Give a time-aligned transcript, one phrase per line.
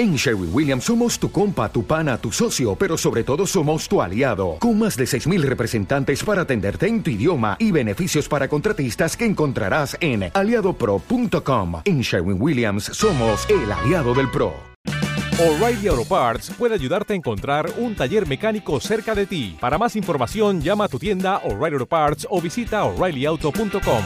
[0.00, 4.00] En Sherwin Williams somos tu compa, tu pana, tu socio, pero sobre todo somos tu
[4.00, 9.14] aliado, con más de 6.000 representantes para atenderte en tu idioma y beneficios para contratistas
[9.14, 11.82] que encontrarás en aliadopro.com.
[11.84, 14.54] En Sherwin Williams somos el aliado del PRO.
[15.38, 19.58] O'Reilly Auto Parts puede ayudarte a encontrar un taller mecánico cerca de ti.
[19.60, 24.04] Para más información, llama a tu tienda O'Reilly Auto Parts o visita oreillyauto.com.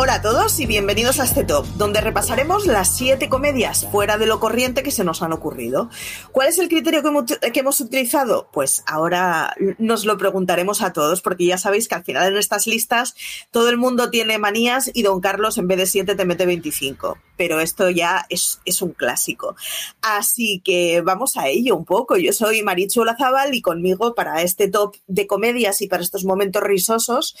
[0.00, 4.28] Hola a todos y bienvenidos a este top, donde repasaremos las siete comedias fuera de
[4.28, 5.90] lo corriente que se nos han ocurrido.
[6.30, 8.48] ¿Cuál es el criterio que hemos, utilizado?
[8.52, 12.68] Pues ahora nos lo preguntaremos a todos, porque ya sabéis que al final en estas
[12.68, 13.16] listas
[13.50, 17.18] todo el mundo tiene manías y Don Carlos en vez de siete te mete 25.
[17.38, 19.56] Pero esto ya es, es un clásico.
[20.02, 22.18] Así que vamos a ello un poco.
[22.18, 26.62] Yo soy Marichu Lazabal y conmigo para este top de comedias y para estos momentos
[26.62, 27.36] risosos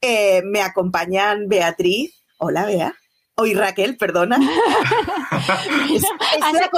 [0.00, 2.14] eh, me acompañan Beatriz.
[2.38, 2.94] Hola, Bea.
[3.34, 4.36] Hoy Raquel, perdona.
[5.94, 6.70] es, la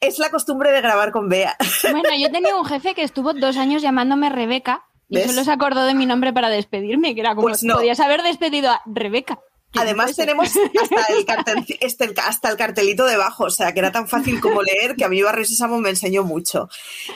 [0.00, 1.56] es, la costumbre de grabar con Bea.
[1.90, 5.84] bueno, yo tenía un jefe que estuvo dos años llamándome Rebeca y solo se acordó
[5.84, 7.74] de mi nombre para despedirme, que era como, pues no.
[7.74, 9.40] podías haber despedido a Rebeca.
[9.74, 14.08] Además tenemos hasta el, cartel, este, hasta el cartelito debajo, o sea, que era tan
[14.08, 16.68] fácil como leer que a mí Barrio Sésamo me enseñó mucho.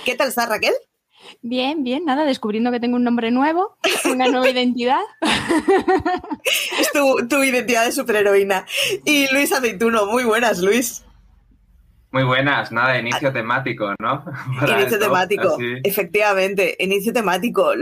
[0.05, 0.75] ¿Qué tal está Raquel?
[1.43, 3.77] Bien, bien, nada, descubriendo que tengo un nombre nuevo,
[4.11, 5.01] una nueva identidad.
[6.79, 8.67] es tu, identidad de superheroína.
[9.05, 11.04] Y Luis Aceituno, muy buenas, Luis.
[12.15, 14.25] Muy buenas, nada, inicio temático, ¿no?
[14.69, 17.73] inicio temático, efectivamente, inicio temático.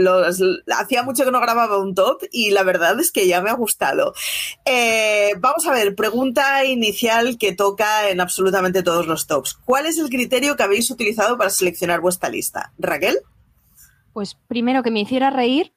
[0.75, 3.53] hacía mucho que no grababa un top y la verdad es que ya me ha
[3.53, 4.15] gustado.
[4.65, 9.59] Eh, vamos a ver, pregunta inicial que toca en absolutamente todos los tops.
[9.67, 12.73] ¿Cuál es el criterio que habéis utilizado para seleccionar vuestra lista?
[12.79, 13.19] Raquel.
[14.15, 15.75] Pues primero que me hiciera reír,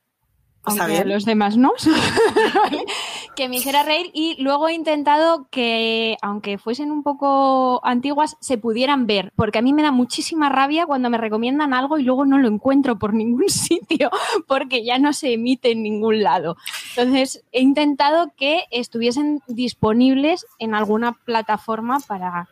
[0.63, 1.73] aunque los demás no,
[3.35, 8.57] que me hiciera reír y luego he intentado que, aunque fuesen un poco antiguas, se
[8.57, 12.25] pudieran ver, porque a mí me da muchísima rabia cuando me recomiendan algo y luego
[12.25, 14.09] no lo encuentro por ningún sitio,
[14.47, 16.57] porque ya no se emite en ningún lado.
[16.95, 22.49] Entonces, he intentado que estuviesen disponibles en alguna plataforma para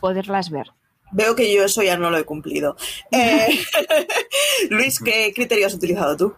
[0.00, 0.72] poderlas ver.
[1.12, 2.76] Veo que yo eso ya no lo he cumplido.
[3.10, 3.48] Eh,
[4.70, 6.34] Luis, ¿qué criterio has utilizado tú?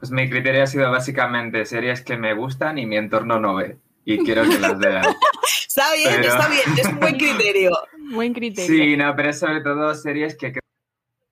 [0.00, 3.76] Pues mi criterio ha sido básicamente series que me gustan y mi entorno no ve.
[4.06, 5.04] Y quiero que las vean.
[5.68, 7.70] está bien, está bien, es un buen criterio.
[8.14, 8.66] buen criterio.
[8.66, 10.54] Sí, no, pero sobre todo series que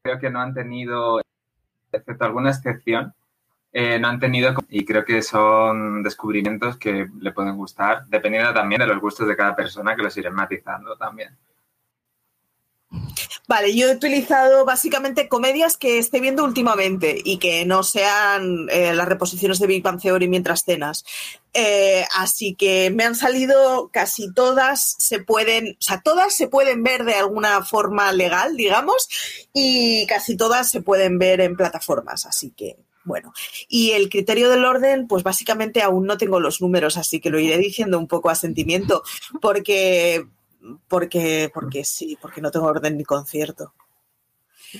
[0.02, 1.20] creo que no han tenido,
[1.90, 3.14] excepto alguna excepción,
[3.72, 8.80] eh, no han tenido y creo que son descubrimientos que le pueden gustar, dependiendo también
[8.80, 11.36] de los gustos de cada persona, que los iré matizando también.
[13.46, 18.94] Vale, yo he utilizado básicamente comedias que esté viendo últimamente y que no sean eh,
[18.94, 21.04] las reposiciones de Big Bang Theory mientras cenas.
[21.52, 26.82] Eh, así que me han salido casi todas, se pueden, o sea, todas se pueden
[26.82, 29.08] ver de alguna forma legal, digamos,
[29.52, 32.24] y casi todas se pueden ver en plataformas.
[32.26, 33.32] Así que bueno,
[33.68, 37.40] y el criterio del orden, pues básicamente aún no tengo los números, así que lo
[37.40, 39.02] iré diciendo un poco a sentimiento,
[39.40, 40.26] porque
[40.88, 43.74] porque, porque sí, porque no tengo orden ni concierto.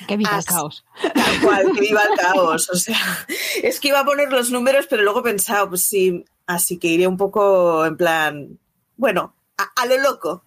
[0.06, 0.84] Que viva el caos.
[1.00, 2.68] Tal cual, que viva el caos.
[2.70, 3.26] O sea,
[3.62, 6.88] es que iba a poner los números, pero luego he pensado, pues sí, así que
[6.88, 8.58] iré un poco en plan,
[8.96, 10.44] bueno, a, lo loco.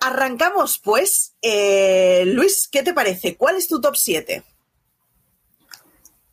[0.00, 1.34] Arrancamos, pues.
[1.42, 3.36] Eh, Luis, ¿qué te parece?
[3.36, 4.44] ¿Cuál es tu top 7?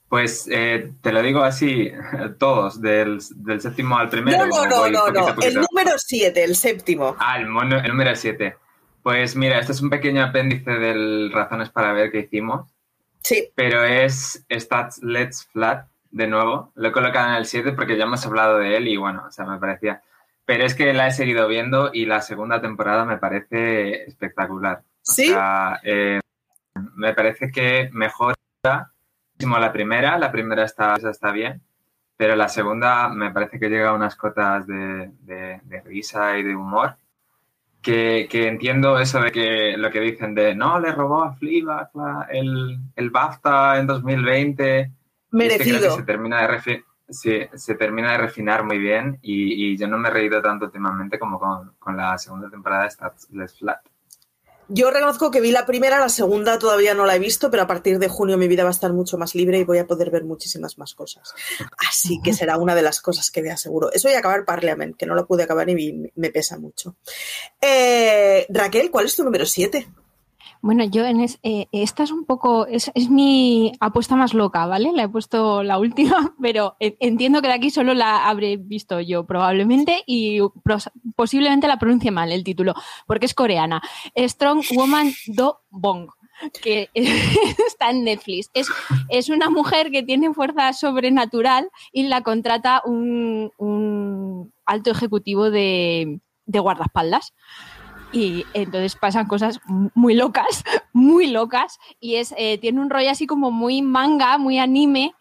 [0.09, 1.91] Pues eh, te lo digo así,
[2.39, 4.45] todos, del, séptimo al primero.
[4.45, 7.15] No, no, no, no, el número siete, el séptimo.
[7.19, 8.57] Ah, el, número siete.
[9.01, 12.69] Pues mira, este es un pequeño apéndice del Razones para ver que hicimos.
[13.21, 13.49] Sí.
[13.55, 16.71] Pero es Stats Let's Flat, de nuevo.
[16.75, 19.31] Lo he colocado en el 7 porque ya hemos hablado de él y bueno, o
[19.31, 20.01] sea, me parecía.
[20.45, 24.83] Pero es que la he seguido viendo y la segunda temporada me parece espectacular.
[25.01, 25.29] Sí.
[25.29, 26.19] O sea, eh,
[26.95, 28.35] me parece que mejora
[29.39, 31.61] la primera, la primera está, está bien,
[32.17, 35.11] pero la segunda me parece que llega a unas cotas de,
[35.85, 36.97] risa y de humor.
[37.81, 41.91] Que, entiendo eso de que lo que dicen de no, le robó a Fleabag
[42.31, 44.91] el, el BAFTA en 2020.
[45.31, 45.95] Merecido.
[45.95, 50.41] se termina de se termina de refinar muy bien y, yo no me he reído
[50.41, 53.27] tanto últimamente como con, la segunda temporada de Stats
[53.57, 53.85] Flat.
[54.67, 57.67] Yo reconozco que vi la primera, la segunda todavía no la he visto, pero a
[57.67, 60.09] partir de junio mi vida va a estar mucho más libre y voy a poder
[60.09, 61.33] ver muchísimas más cosas.
[61.77, 63.91] Así que será una de las cosas que vea seguro.
[63.91, 66.95] Eso y acabar Parliament, que no lo pude acabar y me pesa mucho.
[67.61, 69.87] Eh, Raquel, ¿cuál es tu número 7?
[70.65, 74.93] Bueno, yo en eh, esta es un poco, es, mi apuesta más loca, ¿vale?
[74.93, 79.27] La he puesto la última, pero entiendo que de aquí solo la habré visto yo
[79.27, 80.39] probablemente y
[81.15, 82.73] posiblemente la pronuncie mal el título,
[83.05, 83.79] porque es coreana.
[84.17, 86.09] Strong Woman Do Bong
[86.63, 88.49] que está en Netflix.
[88.55, 88.67] Es,
[89.09, 96.21] es, una mujer que tiene fuerza sobrenatural y la contrata un, un alto ejecutivo de,
[96.47, 97.33] de guardaespaldas
[98.11, 100.63] y entonces pasan cosas muy locas,
[100.93, 105.13] muy locas, y es, eh, tiene un rollo así como muy manga, muy anime,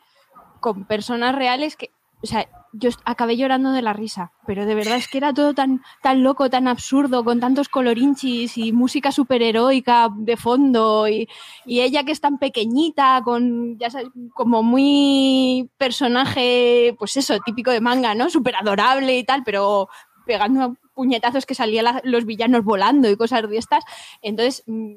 [0.60, 1.90] con personas reales que,
[2.22, 5.54] o sea, yo acabé llorando de la risa, pero de verdad es que era todo
[5.54, 11.28] tan, tan loco, tan absurdo, con tantos colorinchis y música superheroica de fondo, y,
[11.66, 17.70] y ella que es tan pequeñita, con, ya sabes, como muy personaje, pues eso, típico
[17.70, 18.30] de manga, ¿no?
[18.30, 19.88] Súper adorable y tal, pero
[20.26, 23.84] pegando puñetazos que salían los villanos volando y cosas de estas.
[24.22, 24.94] Entonces, mm,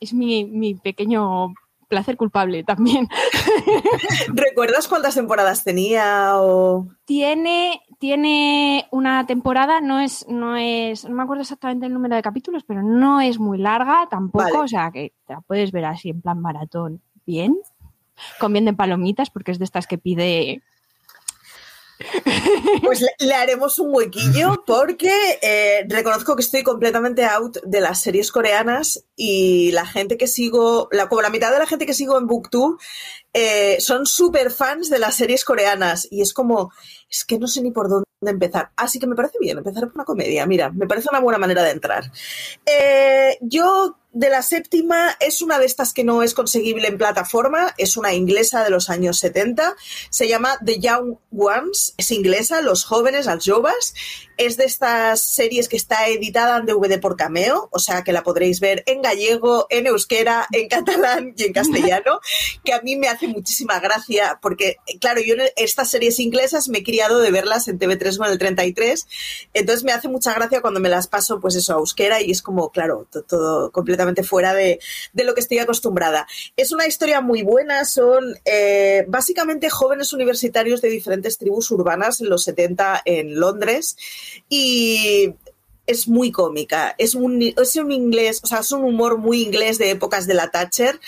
[0.00, 1.54] es mi, pequeño
[1.88, 3.08] placer culpable también.
[4.28, 6.32] ¿Recuerdas cuántas temporadas tenía?
[6.40, 6.88] O...
[7.04, 12.22] Tiene, tiene una temporada, no es, no es, no me acuerdo exactamente el número de
[12.22, 16.20] capítulos, pero no es muy larga tampoco, o sea que la puedes ver así en
[16.20, 17.56] plan maratón bien,
[18.40, 20.62] de palomitas, porque es de estas que pide
[22.82, 25.12] pues le, haremos un huequillo porque
[25.42, 30.88] eh, reconozco que estoy completamente out de las series coreanas y la gente que sigo,
[30.92, 32.78] la, como la mitad de la gente que sigo en Booktube
[33.32, 36.72] eh, son súper fans de las series coreanas y es como,
[37.10, 38.70] es que no sé ni por dónde empezar.
[38.76, 40.46] Así que me parece bien empezar por una comedia.
[40.46, 42.10] Mira, me parece una buena manera de entrar.
[42.64, 47.74] Eh, yo de la séptima es una de estas que no es conseguible en plataforma,
[47.78, 49.74] es una inglesa de los años 70,
[50.08, 53.94] se llama The Young Ones, es inglesa, Los Jóvenes, las Jovas,
[54.36, 58.22] es de estas series que está editada en DVD por Cameo, o sea que la
[58.22, 62.20] podréis ver en gallego, en euskera, en catalán y en castellano,
[62.64, 66.78] que a mí me hace muchísima gracia porque, claro, yo en estas series inglesas me
[66.78, 69.08] he criado de verlas en TV3 con el 33,
[69.54, 72.42] entonces me hace mucha gracia cuando me las paso, pues eso, a euskera y es
[72.42, 74.78] como, claro, todo completamente fuera de,
[75.14, 76.26] lo que estoy acostumbrada.
[76.56, 82.28] Es una historia muy buena, son eh, básicamente jóvenes universitarios de diferentes tribus urbanas en
[82.28, 83.96] los 70 en Londres
[84.48, 85.34] y
[85.86, 89.78] es muy cómica, es un, es un inglés, o sea, es un humor muy inglés
[89.78, 90.98] de épocas de la Thatcher,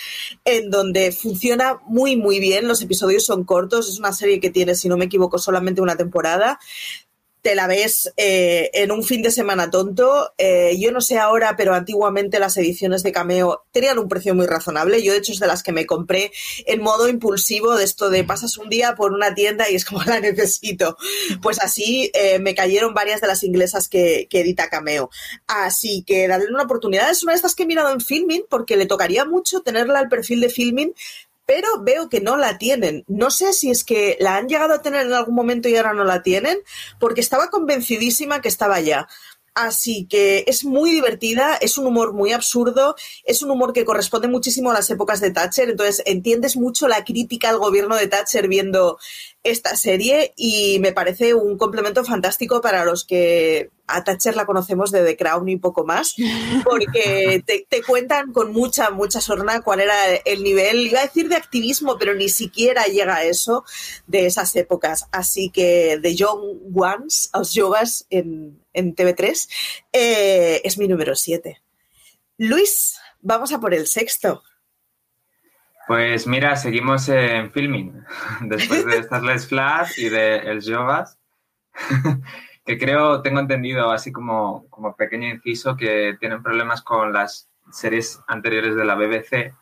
[0.45, 4.75] en donde funciona muy, muy bien, los episodios son cortos, es una serie que tiene,
[4.75, 6.59] si no me equivoco, solamente una temporada,
[7.41, 10.33] te la ves eh, en un fin de semana tonto.
[10.37, 14.45] Eh, yo no sé ahora, pero antiguamente las ediciones de Cameo tenían un precio muy
[14.47, 15.01] razonable.
[15.03, 16.31] Yo, de hecho, es de las que me compré
[16.65, 20.03] en modo impulsivo, de esto de pasas un día por una tienda y es como
[20.03, 20.97] la necesito.
[21.41, 25.09] Pues así eh, me cayeron varias de las inglesas que, que, edita Cameo.
[25.47, 27.09] Así que darle una oportunidad.
[27.09, 30.09] Es una de estas que he mirado en Filming porque le tocaría mucho tenerla al
[30.09, 30.93] perfil de Filming
[31.47, 33.03] pero veo que no la tienen.
[33.07, 35.93] No sé si es que la han llegado a tener en algún momento y ahora
[35.93, 36.59] no la tienen,
[36.99, 39.07] porque estaba convencidísima que estaba ya.
[39.55, 44.27] Así que es muy divertida, es un humor muy absurdo, es un humor que corresponde
[44.27, 48.47] muchísimo a las épocas de Thatcher, entonces entiendes mucho la crítica al gobierno de Thatcher
[48.47, 48.99] viendo
[49.49, 54.91] esta serie y me parece un complemento fantástico para los que a Thatcher la conocemos
[54.91, 56.15] de The Crown y poco más,
[56.63, 61.37] porque te, cuentan con mucha, mucha sorna cuál era el nivel, iba a decir de
[61.37, 63.63] activismo, pero ni siquiera llega a eso
[64.05, 65.07] de esas épocas.
[65.11, 69.49] Así que The Young Ones, los yogas en, en TV3,
[69.93, 71.61] eh, es mi número 7.
[72.37, 74.43] Luis, vamos a por el sexto.
[75.87, 78.03] Pues mira, seguimos en filming,
[78.41, 81.17] después de estas Les Flat y de El Jovas,
[82.65, 88.21] que creo, tengo entendido, así como, como pequeño inciso, que tienen problemas con las series
[88.27, 89.53] anteriores de la BBC,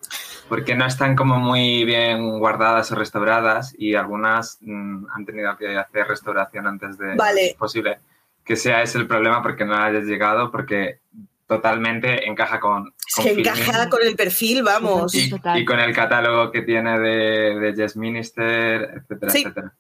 [0.50, 5.78] porque no están como muy bien guardadas o restauradas y algunas mm, han tenido que
[5.78, 7.16] hacer restauración antes de...
[7.16, 7.56] Vale.
[7.58, 8.00] Posible
[8.46, 11.00] que sea ese el problema porque no hayas llegado, porque
[11.48, 12.94] totalmente encaja con...
[13.16, 15.14] con encaja con el perfil, vamos.
[15.14, 15.30] Y,
[15.66, 19.74] con el catálogo que tiene de, de Yes Minister, etcétera, etcétera.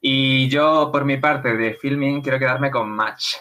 [0.00, 3.34] Y yo, por mi parte, de filming, quiero quedarme con Match,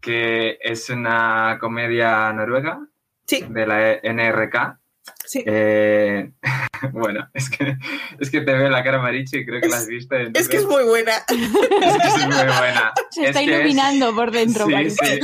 [0.00, 2.80] que es una comedia noruega
[3.26, 3.44] sí.
[3.48, 4.78] de la NRK.
[5.26, 5.42] Sí.
[5.44, 6.32] Eh,
[6.92, 7.76] bueno, es que,
[8.18, 10.16] es que te veo la cara Marichi y creo que la has visto.
[10.34, 11.12] Es que es muy buena.
[11.28, 12.92] es que es muy buena.
[13.10, 15.20] Se está iluminando por dentro, sí, Sí.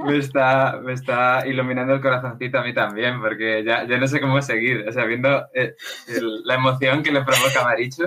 [0.00, 4.20] Me está, me está iluminando el corazoncito a mí también, porque ya, ya no sé
[4.20, 4.84] cómo seguir.
[4.88, 5.74] O sea, viendo eh,
[6.44, 8.04] la emoción que le provoca Marichu,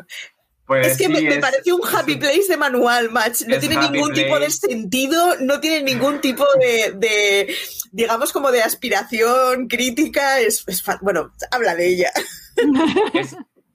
[0.67, 3.43] pues es que me, parece un happy place de manual, match.
[3.47, 7.55] No tiene ningún tipo de sentido, no tiene ningún tipo de,
[7.93, 10.41] digamos, como de aspiración crítica.
[10.41, 10.65] Es,
[10.99, 12.11] bueno, habla de ella.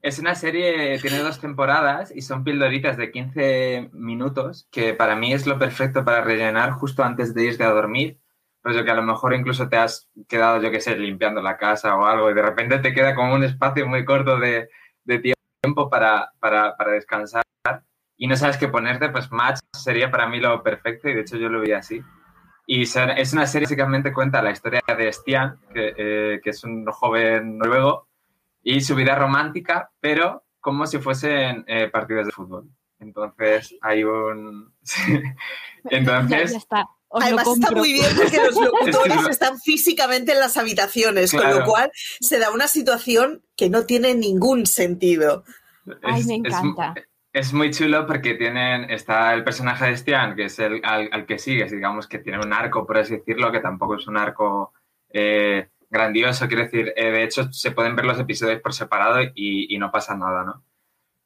[0.05, 5.33] Es, una serie, tiene dos temporadas y son pildoritas de 15 minutos, que para mí
[5.33, 8.19] es lo perfecto para rellenar justo antes de irte a dormir.
[8.63, 11.95] Pues que a lo mejor incluso te has quedado, yo qué sé, limpiando la casa
[11.97, 14.69] o algo y de repente te queda como un espacio muy corto de,
[15.07, 17.43] tiempo para, para, para, descansar
[18.17, 21.37] y no sabes qué ponerte, pues Match sería para mí lo perfecto y de hecho
[21.37, 22.01] yo lo vi así.
[22.67, 26.63] Y es una serie que básicamente cuenta la historia de Stian, que, eh, que, es
[26.63, 28.07] un joven noruego,
[28.63, 32.69] y su vida romántica, pero como si fuesen eh, partidos de fútbol.
[32.99, 34.73] Entonces hay un...
[35.85, 36.53] Entonces...
[36.53, 36.87] está.
[37.15, 41.91] Además está muy bien porque los locutores están físicamente en las habitaciones, con lo cual
[41.95, 45.45] se da una situación que no tiene ningún sentido.
[46.03, 46.95] Ay, me encanta.
[47.33, 51.39] Es, muy chulo porque tienen, está el personaje de Stian, que es el al, que
[51.39, 54.73] sigues, digamos que tiene un arco, por así decirlo, que tampoco es un arco
[55.13, 59.73] eh, grandioso, quiero decir, eh, de hecho se pueden ver los episodios por separado y,
[59.75, 60.65] y no pasa nada, ¿no?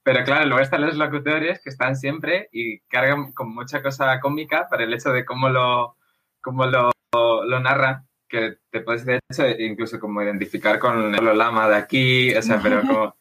[0.03, 4.69] Pero claro, luego están los locutores que están siempre y cargan con mucha cosa cómica
[4.69, 5.97] para el hecho de cómo lo,
[6.41, 11.69] cómo lo, lo narran, que te puedes de hecho incluso como identificar con el lama
[11.69, 13.17] de aquí, o sea, pero como...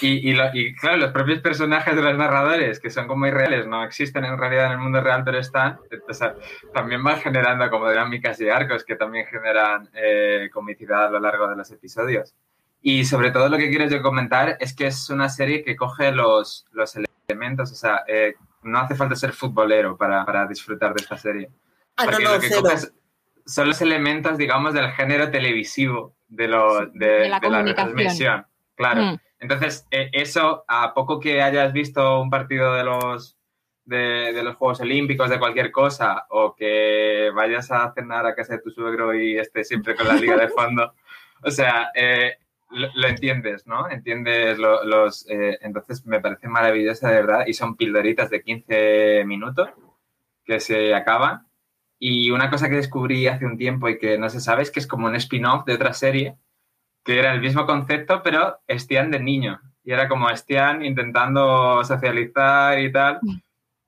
[0.00, 3.84] Y, y, y, claro, los propios personajes de los narradores, que son como irreales, no
[3.84, 5.78] existen en realidad en el mundo real, pero están,
[6.08, 6.36] o sea,
[6.72, 11.48] también van generando como dinámicas y arcos que también generan eh, comicidad a lo largo
[11.48, 12.34] de los episodios.
[12.82, 16.12] Y sobre todo lo que quiero yo comentar es que es una serie que coge
[16.12, 16.96] los, los
[17.28, 21.50] elementos, o sea, eh, no hace falta ser futbolero para, para disfrutar de esta serie.
[21.96, 22.76] Ah, no, no, lo que coge
[23.44, 28.46] son los elementos, digamos, del género televisivo de, lo, de, la, transmisión.
[28.76, 29.02] Claro.
[29.02, 29.18] Mm.
[29.40, 33.38] Entonces, eh, eso, a poco que hayas visto un partido de los,
[33.86, 38.62] de, los Juegos Olímpicos, de cualquier cosa, o que vayas a cenar a casa de
[38.62, 40.92] tu suegro y estés siempre con la liga de fondo,
[41.42, 42.36] o sea, eh,
[42.70, 43.90] lo, entiendes, ¿no?
[43.90, 45.28] Entiendes los...
[45.28, 49.70] Eh, entonces me parece maravillosa, de verdad, y son pildoritas de 15 minutos
[50.44, 51.46] que se acaban.
[51.98, 54.80] Y una cosa que descubrí hace un tiempo y que no se sabe es que
[54.80, 56.36] es como un spin-off de otra serie,
[57.10, 59.60] que era el mismo concepto, pero Estian de niño.
[59.84, 63.18] Y era como Estian intentando socializar y tal.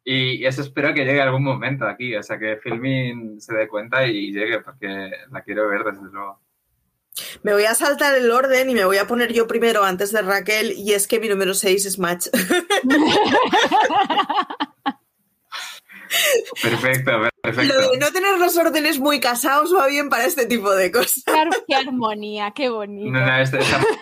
[0.04, 4.04] Y eso espero que llegue algún momento aquí, o sea, que Filmin se dé cuenta
[4.04, 6.40] y llegue, porque la quiero ver desde luego.
[7.44, 10.22] Me voy a saltar el orden y me voy a poner yo primero antes de
[10.22, 12.26] Raquel y es que mi número 6 es Match.
[16.62, 17.10] Perfecto,
[17.42, 17.74] perfecto.
[17.74, 21.22] Lo de no tener los órdenes muy casados va bien para este tipo de cosas.
[21.24, 23.10] Claro, qué armonía, qué bonito.
[23.10, 23.58] No, no, está,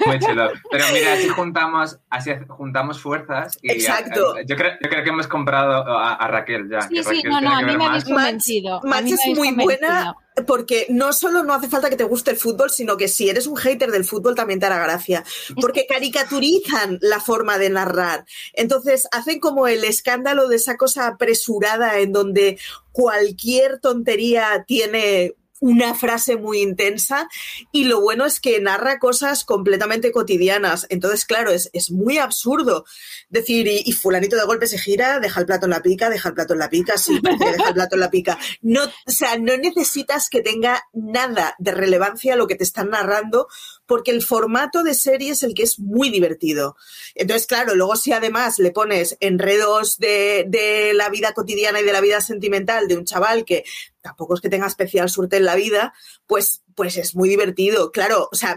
[0.06, 0.50] muy chulo.
[0.70, 3.58] Pero mira, así juntamos, así juntamos fuerzas.
[3.62, 4.36] Y Exacto.
[4.46, 6.82] yo, creo, yo, creo, que hemos comprado a, Raquel ya.
[6.82, 8.80] Sí, sí, no, no, a mí me habéis convencido.
[8.84, 10.14] Match es muy buena
[10.46, 13.46] porque no solo no hace falta que te guste el fútbol, sino que si eres
[13.46, 15.24] un hater del fútbol también te hará gracia,
[15.60, 18.24] porque caricaturizan la forma de narrar.
[18.52, 22.58] Entonces hacen como el escándalo de esa cosa apresurada en donde
[22.92, 27.28] cualquier tontería tiene una frase muy intensa
[27.70, 30.86] y lo bueno es que narra cosas completamente cotidianas.
[30.88, 32.84] Entonces, claro, es, es muy absurdo
[33.28, 36.34] decir, y, fulanito de golpe se gira, deja el plato en la pica, deja el
[36.34, 38.38] plato en la pica, sí, deja el plato en la pica.
[38.62, 43.48] No, o sea, no necesitas que tenga nada de relevancia lo que te están narrando
[43.90, 46.76] porque el formato de serie es el que es muy divertido.
[47.16, 51.92] Entonces, claro, luego si además le pones enredos de, de, la vida cotidiana y de
[51.92, 53.64] la vida sentimental de un chaval que
[54.00, 55.92] tampoco es que tenga especial suerte en la vida,
[56.28, 57.90] pues, pues es muy divertido.
[57.90, 58.56] Claro, o sea,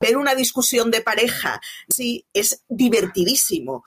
[0.00, 3.84] ver una discusión de pareja, sí, es divertidísimo.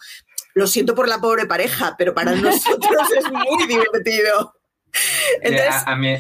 [0.53, 4.55] Lo siento por la pobre pareja, pero para nosotros es muy divertido.
[5.41, 6.15] Entonces, a, mí,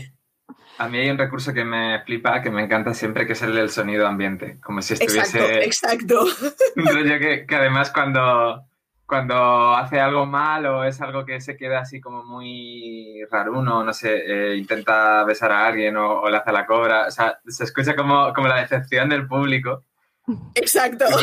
[0.77, 3.55] a mí hay un recurso que me flipa, que me encanta siempre, que es el
[3.55, 4.59] del sonido ambiente.
[4.61, 5.63] Como si estuviese.
[5.63, 6.55] Exacto, exacto.
[6.75, 8.63] Un rollo que, que, además cuando,
[9.05, 13.93] cuando hace algo mal o es algo que se queda así como muy raruno, no
[13.93, 17.07] sé, eh, intenta besar a alguien o, o, le hace la cobra.
[17.07, 19.83] O sea, se escucha como, como la decepción del público.
[20.55, 21.05] Exacto.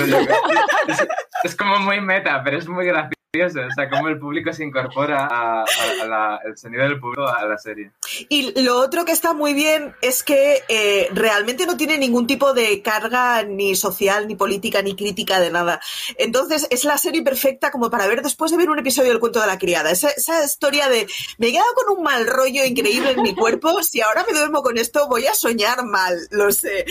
[0.86, 1.06] Es,
[1.44, 3.60] es, como muy meta, pero es muy gracioso.
[3.66, 7.90] o sea, cómo el público se incorpora al sonido del público a la serie.
[8.28, 12.52] Y lo otro que está muy bien es que eh, realmente no tiene ningún tipo
[12.52, 15.80] de carga ni social, ni política, ni crítica de nada.
[16.18, 19.40] Entonces, es la serie perfecta como para ver después de ver un episodio del cuento
[19.40, 19.90] de la criada.
[19.90, 21.06] Esa, esa historia de
[21.38, 24.62] me he quedado con un mal rollo increíble en mi cuerpo, si ahora me duermo
[24.62, 26.84] con esto voy a soñar mal, lo sé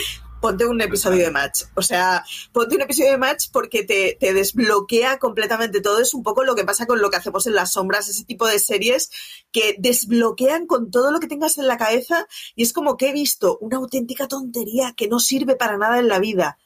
[0.44, 1.62] ponte un episodio de match.
[1.74, 2.22] O sea,
[2.52, 6.02] ponte un episodio de match porque te, desbloquea completamente todo.
[6.02, 8.46] Es un poco lo que pasa con lo que hacemos en las sombras, ese tipo
[8.46, 9.10] de series
[9.50, 13.12] que desbloquean con todo lo que tengas en la cabeza y es como que he
[13.14, 16.58] visto una auténtica tontería que no sirve para nada en la vida.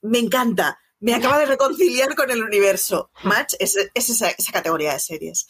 [0.00, 0.78] Me encanta.
[1.00, 3.10] Me acaba de reconciliar con el universo.
[3.22, 5.46] Match es, esa, esa categoría de series.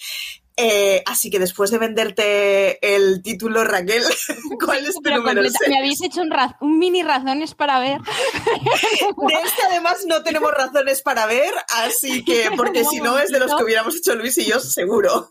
[0.59, 4.03] Eh, así que después de venderte el título, Raquel,
[4.65, 8.01] ¿cuál es tu número Me habéis hecho un, mini razones para ver.
[8.01, 11.53] De este además no tenemos razones para ver,
[11.85, 15.29] así que, porque si no es de los que hubiéramos hecho Luis y yo, seguro.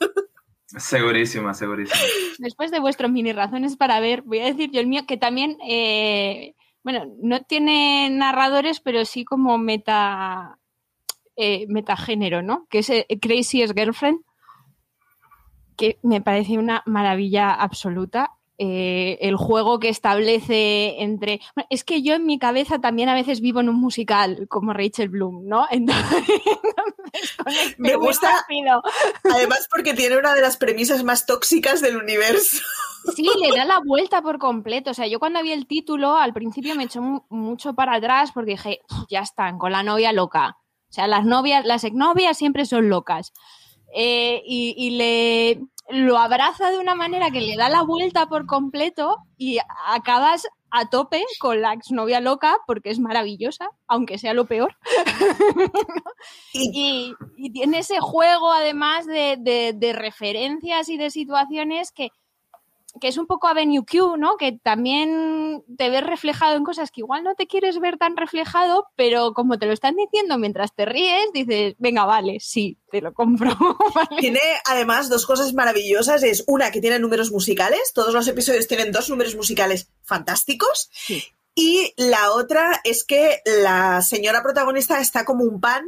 [0.68, 2.00] Segurísima, segurísima.
[2.38, 5.58] Después de vuestros mini razones para ver, voy a decir yo el mío, que también,
[5.68, 6.54] eh,
[6.86, 10.60] bueno, no tiene narradores, pero sí como meta,
[11.36, 12.68] eh, metagénero, ¿no?
[12.70, 14.22] Que es Crazy's Girlfriend
[15.76, 18.32] que me parece una maravilla absoluta.
[18.58, 21.42] Eh, el juego que establece entre.
[21.70, 25.10] es que yo en mi cabeza también a veces vivo en un musical como Rachel
[25.10, 25.68] Bloom, ¿no?
[25.72, 26.24] Entonces,
[27.78, 28.46] me gusta.
[29.24, 32.64] Además, porque tiene una de las premisas más tóxicas del universo.
[33.16, 34.92] Sí, le da la vuelta por completo.
[34.92, 38.52] O sea, yo cuando vi el título, al principio me echó mucho para atrás porque
[38.52, 40.58] dije, ya están, con la novia loca.
[40.90, 43.34] O sea, las novias, las exnovias siempre son locas.
[43.94, 49.18] Eh, y, le lo abraza de una manera que le da la vuelta por completo
[49.38, 54.76] y acabas a tope con la exnovia loca porque es maravillosa, aunque sea lo peor.
[56.54, 57.14] y,
[57.54, 62.10] tiene ese juego además de referencias y de situaciones que,
[63.00, 64.38] que es un poco Avenue Q, ¿no?
[64.38, 68.88] Que también te ves reflejado en cosas que igual no te quieres ver tan reflejado,
[68.96, 73.14] pero como te lo están diciendo mientras te ríes, dices, venga, vale, sí, te lo
[73.14, 73.56] compro.
[74.20, 76.24] Tiene además dos cosas maravillosas.
[76.24, 80.90] Es una que tiene números musicales, todos los episodios tienen dos números musicales fantásticos.
[81.56, 85.86] Y la otra es que la señora protagonista está como un pan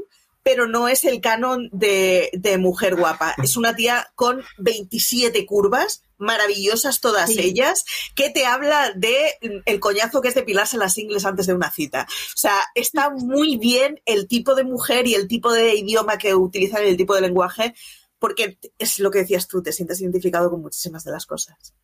[0.48, 3.36] pero no es el canon de, mujer guapa.
[3.44, 7.84] Es una tía con 27 curvas, maravillosas todas ellas,
[8.16, 9.34] que te habla de
[9.66, 12.08] el coñazo que es depilarse las ingles antes de una cita.
[12.10, 16.34] O sea, está muy bien el tipo de mujer y el tipo de idioma que
[16.34, 17.76] utilizan y el tipo de lenguaje,
[18.18, 21.76] porque es lo que decías tú, te sientes identificado con muchísimas de las cosas.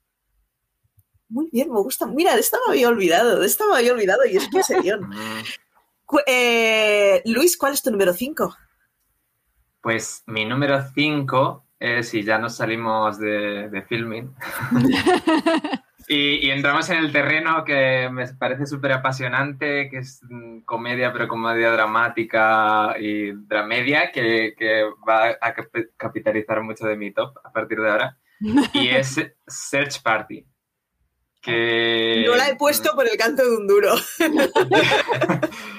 [1.27, 2.05] Muy bien, me gusta.
[2.05, 5.09] Mira, de esta me había olvidado, de esta me había olvidado y es que serión.
[6.25, 8.55] Eh, Luis, ¿cuál es tu número 5?
[9.81, 14.33] Pues mi número 5 es, si ya nos salimos de, filming,
[16.07, 21.27] y, entramos en el terreno que me parece súper apasionante, que es mm, comedia, pero
[21.27, 25.53] comedia dramática y dramedia, que, que va a
[25.97, 30.45] capitalizar mucho de mi top a partir de ahora, y es Search Party.
[31.41, 32.23] Que...
[32.25, 33.93] No la he puesto por el canto de un duro.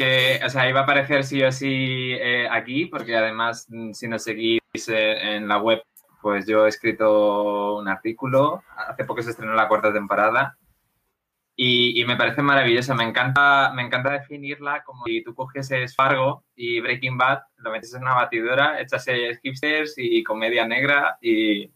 [0.00, 4.08] que, o sea, iba a aparecer sí o sí eh, aquí, porque además, mm, si
[4.08, 5.82] nos seguís eh, en la web,
[6.22, 10.56] pues yo he escrito un artículo, hace poco se estrenó la cuarta temporada,
[11.54, 16.80] y, me parece maravillosa, me encanta, me encanta definirla como si tú cogieses Fargo y
[16.80, 19.04] Breaking Bad, lo metes en una batidora, echas
[19.42, 21.70] hipsters y comedia negra, y,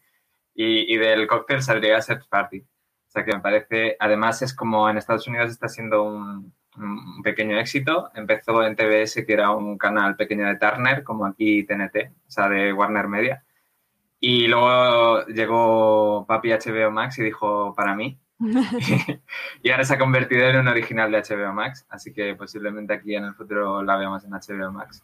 [0.55, 2.61] y, del cóctel saldría Sex Party.
[2.61, 7.23] O sea que me parece, además es como en Estados Unidos está siendo un un
[7.23, 8.11] pequeño éxito.
[8.15, 12.49] Empezó en TBS, que era un canal pequeño de Turner, como aquí TNT, o sea,
[12.49, 13.45] de Warner Media.
[14.21, 18.19] Y luego llegó Papi HBO Max y dijo, para mí.
[19.63, 23.15] y ahora se ha convertido en un original de HBO Max, así que posiblemente aquí
[23.15, 25.03] en el futuro la veamos en HBO Max.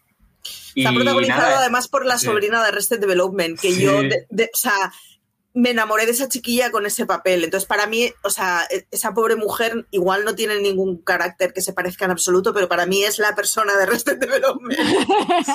[0.74, 4.92] Está protagonizado además por la sobrina de Arrested Development, que yo, o sea,
[5.60, 7.44] me enamoré de esa chiquilla con ese papel.
[7.44, 11.60] Entonces, para mí, o sea, e, esa pobre mujer igual no tiene ningún carácter que
[11.60, 14.78] se parezca en absoluto, pero para mí es la persona de Rested Development.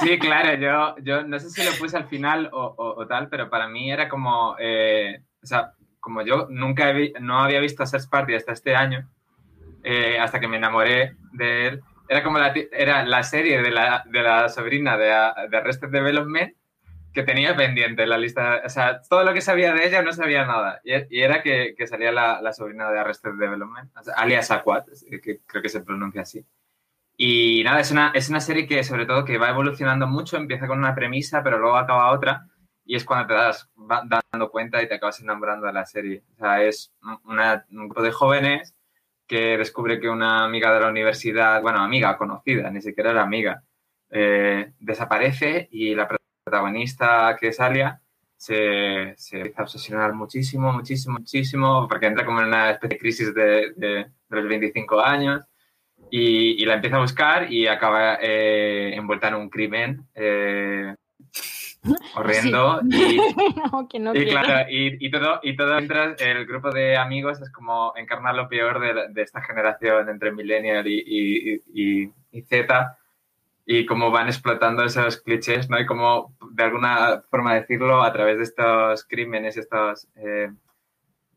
[0.02, 3.68] Sí, claro, yo, yo no sé si lo puse al final o, tal, pero para
[3.68, 8.54] mí era como, eh, o sea, como yo nunca no había visto Search Party hasta
[8.54, 9.10] este año,
[9.84, 14.04] eh, hasta que me enamoré de él, era como la, era la serie de la,
[14.06, 15.08] de la sobrina de,
[15.50, 16.54] de Arrested Development
[17.16, 18.62] que tenía pendiente la lista.
[18.66, 20.82] O sea, todo lo que sabía de ella no sabía nada.
[20.84, 24.86] Y, era que, que salía la, la, sobrina de Arrested Development, alias Aquat,
[25.24, 26.46] que creo que se pronuncia así.
[27.18, 30.68] Y nada, es una, es una serie que sobre todo que va evolucionando mucho, empieza
[30.68, 32.48] con una premisa, pero luego acaba otra
[32.86, 33.70] y es cuando te das
[34.32, 36.24] dando cuenta y te acabas enamorando de la serie.
[36.36, 38.76] O sea, es una, un grupo de jóvenes
[39.26, 43.64] que descubre que una amiga de la universidad, bueno, amiga conocida, ni siquiera era amiga,
[44.10, 46.08] eh, desaparece y la
[46.46, 48.00] protagonista, que es Alia,
[48.38, 53.00] se, se empieza a obsesionar muchísimo, muchísimo, muchísimo, porque entra como en una especie de
[53.00, 55.44] crisis de, de, los 25 años
[56.12, 60.06] y, y, la empieza a buscar y acaba eh, envuelta en un crimen.
[60.14, 60.94] Eh,
[62.16, 63.20] horrendo y,
[64.14, 68.50] y, claro, y, todo y todo mientras el grupo de amigos es como encarnar lo
[68.50, 71.62] peor de, de esta generación entre millennial y,
[72.32, 72.98] y, Z
[73.66, 75.80] y cómo van explotando esos clichés, ¿no?
[75.80, 80.52] Y cómo, de alguna forma decirlo, a través de estos crímenes, estas eh,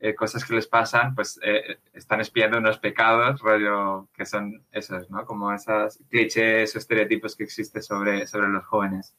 [0.00, 5.10] eh, cosas que les pasan, pues eh, están espiando unos pecados, rollo, que son esos,
[5.10, 5.24] ¿no?
[5.24, 9.14] Como esos clichés o estereotipos que existen sobre, sobre los jóvenes.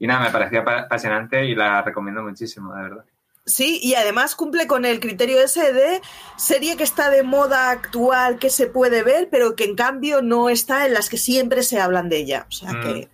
[0.00, 3.04] Y nada, me parecía apasionante y la recomiendo muchísimo, de verdad.
[3.48, 6.02] Sí, y además cumple con el criterio ese de
[6.36, 10.50] serie que está de moda actual, que se puede ver, pero que en cambio no
[10.50, 12.46] está en las que siempre se hablan de ella.
[12.48, 12.80] O sea mm.
[12.82, 13.08] que.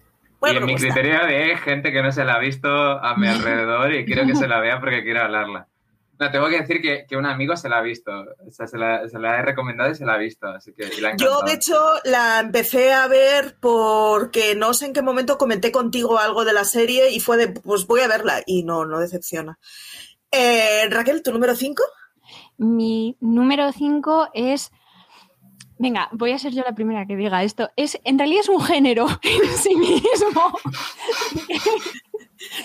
[0.52, 3.94] y en mi criterio de gente que no se la ha visto a mi alrededor
[3.94, 5.68] y quiero que se la vea porque quiero hablarla.
[6.18, 8.12] No, tengo que decir que, que, un amigo se la ha visto.
[8.46, 10.46] O sea, se la, se la he recomendado y se la ha visto.
[10.46, 15.38] Así que, Yo, de hecho, la empecé a ver porque no sé en qué momento
[15.38, 18.42] comenté contigo algo de la serie y fue de, pues voy a verla.
[18.46, 19.58] Y no, no decepciona.
[20.36, 21.82] Eh, Raquel, ¿tu número 5?
[22.58, 24.72] Mi número 5 es.
[25.78, 27.70] Venga, voy a ser yo la primera que diga esto.
[27.76, 30.58] Es, en realidad es un género en sí mismo.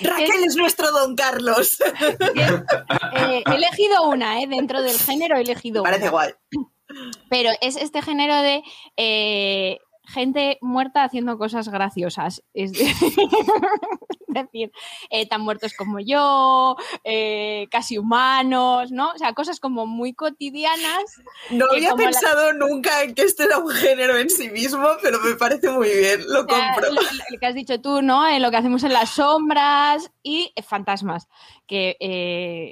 [0.02, 1.80] Raquel es nuestro don Carlos.
[1.82, 4.48] Eh, he elegido una, ¿eh?
[4.48, 6.12] dentro del género he elegido Parece una.
[6.12, 6.38] Parece
[7.30, 8.64] Pero es este género de
[8.98, 12.44] eh, gente muerta haciendo cosas graciosas.
[12.54, 12.72] Es
[14.34, 14.72] decir,
[15.10, 19.12] eh, tan muertos como yo, eh, casi humanos, ¿no?
[19.12, 21.04] O sea, cosas como muy cotidianas.
[21.50, 25.36] No había pensado nunca en que esto era un género en sí mismo, pero me
[25.36, 26.92] parece muy bien, lo compro.
[26.92, 28.28] Lo, que has dicho tú, ¿no?
[28.28, 31.28] Eh, lo que hacemos en las sombras y fantasmas,
[31.68, 31.96] que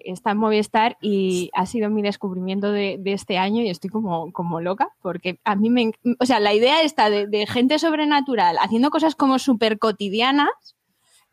[0.06, 4.32] está en Movistar y ha sido mi descubrimiento de, de, este año y estoy como,
[4.32, 5.92] como loca, porque a mí me...
[6.20, 10.77] O sea, la idea está de, de gente sobrenatural haciendo cosas como súper cotidianas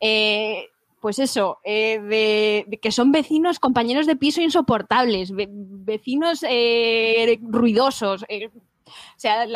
[0.06, 0.68] eh,
[1.00, 9.16] pues eso, eh, de, que son vecinos, compañeros de piso insoportables, vecinos eh, ruidosos, o
[9.16, 9.46] sea,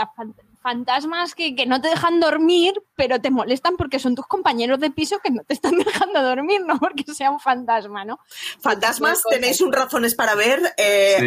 [0.62, 5.18] fantasmas que, no te dejan dormir, pero te molestan porque son tus compañeros de piso
[5.22, 8.18] que no te están dejando dormir, no porque sea un fantasma, ¿no?
[8.60, 10.60] Fantasmas, tenéis un razones para ver.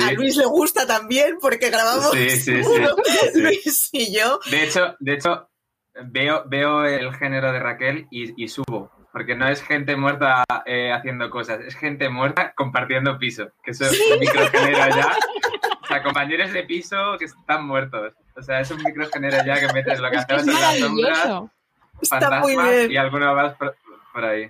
[0.04, 2.12] A Luis le gusta también porque grabamos
[3.36, 4.40] Luis y yo.
[4.50, 5.48] De hecho, de hecho
[6.06, 11.30] veo, veo el género de Raquel y subo porque no es gente muerta eh, haciendo
[11.30, 15.16] cosas, es gente muerta compartiendo piso, que eso es un microgenera ya.
[15.82, 18.14] O sea, compañeros de piso que están muertos.
[18.36, 21.30] O sea, es un microgenera ya que metes lo que haces en las sombras,
[22.10, 24.50] fantasmas y alguno más por ahí.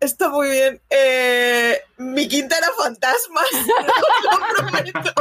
[0.00, 0.82] Está muy bien.
[0.90, 3.46] Eh, mi quinta era fantasmas.
[4.22, 5.14] lo prometo.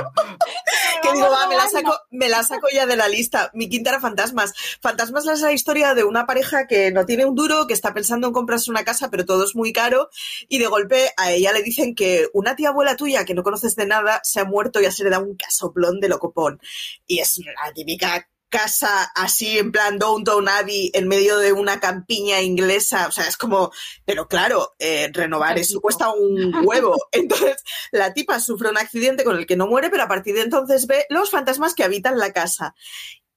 [1.01, 3.49] que digo, va, me la, saco, me la saco ya de la lista.
[3.53, 4.53] Mi quinta era fantasmas.
[4.81, 8.27] Fantasmas es la historia de una pareja que no tiene un duro, que está pensando
[8.27, 10.09] en comprarse una casa, pero todo es muy caro.
[10.49, 13.75] Y de golpe a ella le dicen que una tía abuela tuya que no conoces
[13.75, 16.59] de nada se ha muerto y se le da un casoplón de locopón.
[17.07, 22.39] Y es la típica casa así en plan Downtown Abbey en medio de una campiña
[22.39, 23.71] inglesa, o sea, es como,
[24.05, 26.95] pero claro, eh, renovar eso cuesta un huevo.
[27.11, 30.41] Entonces, la tipa sufre un accidente con el que no muere, pero a partir de
[30.41, 32.75] entonces ve los fantasmas que habitan la casa.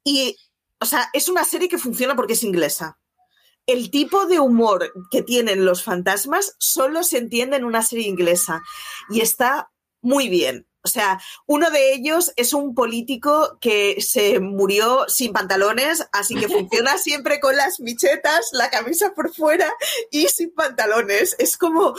[0.05, 0.37] Y,
[0.81, 2.99] o sea, es una serie que funciona porque es inglesa.
[3.65, 8.63] El tipo de humor que tienen los fantasmas solo se entiende en una serie inglesa
[9.09, 9.71] y está
[10.03, 10.67] muy bien.
[10.87, 16.49] O sea, uno de ellos es un político que se murió sin pantalones, así que
[16.49, 19.73] funciona siempre con las michetas, la camisa por fuera
[20.13, 21.35] y sin pantalones.
[21.41, 21.97] Es como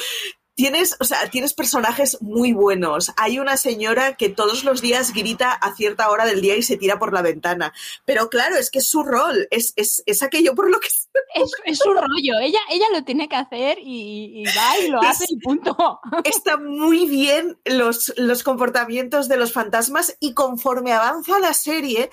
[0.58, 3.14] tienes, o sea, tienes personajes muy buenos.
[3.16, 6.78] Hay una señora que todos los días grita a cierta hora del día y se
[6.78, 7.74] tira por la ventana.
[8.06, 10.90] Pero claro, es que es su rol, es, es, es aquello por lo que...
[11.34, 15.02] Es, es, su rollo, ella, ella lo tiene que hacer y, y va y lo
[15.02, 16.00] hace y punto.
[16.24, 22.10] Está muy bien los, los comportamientos de los fantasmas y conforme avanza la serie,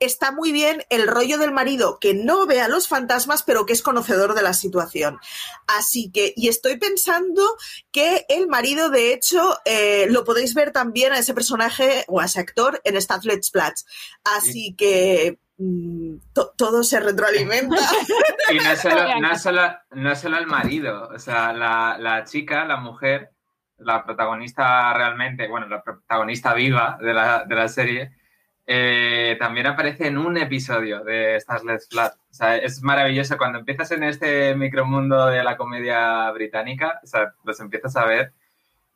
[0.00, 3.72] está muy bien el rollo del marido que no ve a los fantasmas, pero que
[3.72, 5.18] es conocedor de la situación.
[5.66, 7.42] Así que, y estoy pensando
[7.92, 12.26] que el marido, de hecho, eh, lo podéis ver también a ese personaje o a
[12.26, 13.84] ese actor en Stafflet's Platz.
[14.24, 16.16] Así que mm,
[16.56, 17.76] todo se retroalimenta.
[18.52, 18.80] y no es,
[19.42, 23.30] solo, el marido, o sea, la, chica, la mujer,
[23.78, 28.12] la protagonista realmente, bueno, la protagonista viva de la, de la serie,
[28.66, 32.14] eh, también aparece en un episodio de Starless Flat.
[32.14, 37.34] O sea, es maravilloso cuando empiezas en este micromundo de la comedia británica, o sea,
[37.44, 38.32] los empiezas a ver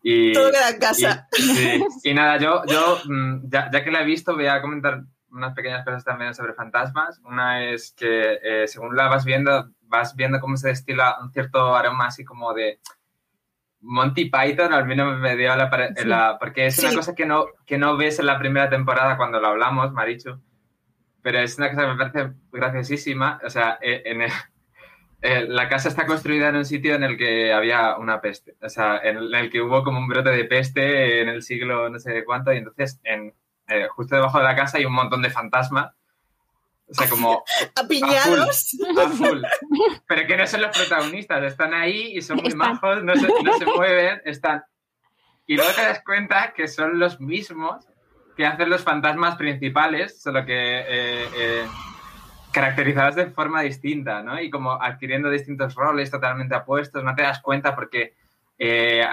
[0.03, 0.33] y...
[0.33, 1.29] Todo queda en casa.
[2.03, 5.85] Y, nada, yo, yo mm, ya, que la he visto, voy a comentar unas pequeñas
[5.85, 7.21] cosas también sobre fantasmas.
[7.25, 11.77] Una es que eh, según la vas viendo, vas viendo cómo se destila un cierto
[11.77, 12.81] aroma así como de
[13.81, 17.97] Monty Python al menos me dio la, porque es una cosa que no, que no
[17.97, 20.41] ves en la primera temporada cuando lo hablamos, Marichu,
[21.23, 25.89] pero es una cosa que me parece graciosísima, o sea, eh, en eh, la casa
[25.89, 29.51] está construida en un sitio en el que había una peste, o sea, en el,
[29.51, 33.01] que hubo como un brote de peste en el siglo no sé cuánto, y entonces
[33.05, 33.35] en,
[33.69, 35.98] eh, justo debajo de la casa hay un montón de fantasmas
[36.91, 37.45] o sea, como.
[37.77, 38.77] Apiñados.
[38.97, 39.43] A full,
[40.07, 43.59] Pero que no son los protagonistas, están ahí y son muy majos, no se, no
[43.59, 44.65] se mueven, están.
[45.47, 47.87] Y luego te das cuenta que son los mismos
[48.37, 51.67] que hacen los fantasmas principales, solo que eh, eh,
[52.53, 54.41] caracterizados de forma distinta, ¿no?
[54.41, 58.15] Y como adquiriendo distintos roles totalmente apuestos, no te das cuenta porque
[58.59, 59.05] eh,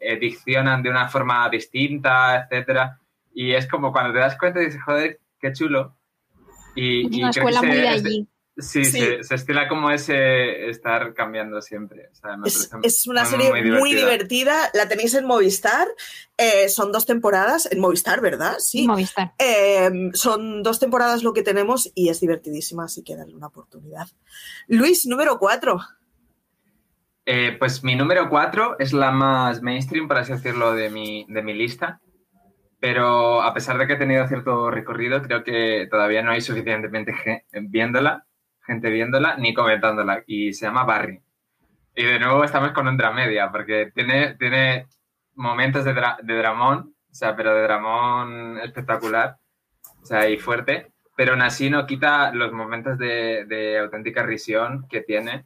[0.00, 2.98] eh diccionan de una forma distinta, etcétera.
[3.34, 5.96] Y es como cuando te das cuenta y dices, joder, qué chulo,
[6.74, 8.28] y, es una escuela muy de allí.
[8.58, 12.10] Sí, Se, estila como ese estar cambiando siempre.
[12.82, 14.70] es, una serie muy, divertida.
[14.74, 15.88] La tenéis en Movistar.
[16.36, 17.66] Eh, son dos temporadas.
[17.72, 18.56] En Movistar, ¿verdad?
[18.58, 18.86] Sí.
[18.86, 19.32] Movistar.
[19.38, 24.08] Em, son dos temporadas lo que tenemos y es divertidísima, así que darle una oportunidad.
[24.68, 25.80] Luis, número cuatro.
[27.24, 31.42] Eh, pues mi número cuatro es la más mainstream, por así decirlo, de mi, de
[31.42, 32.02] mi lista
[32.82, 37.14] pero a pesar de que he tenido cierto recorrido, creo que todavía no hay suficientemente
[37.14, 38.26] gente viéndola,
[38.66, 40.24] gente viéndola ni comentándola.
[40.26, 41.22] Y se llama Barry.
[41.94, 44.88] Y de nuevo estamos con un dramedia, porque tiene, tiene
[45.36, 49.36] momentos de, de dramón, o sea, pero de dramón espectacular,
[50.02, 54.88] o sea, y fuerte, pero aún así no quita los momentos de, de auténtica risión
[54.88, 55.44] que tiene,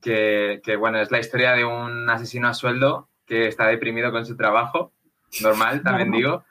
[0.00, 4.24] que, que, bueno, es la historia de un asesino a sueldo que está deprimido con
[4.24, 4.94] su trabajo,
[5.42, 6.42] normal, también digo,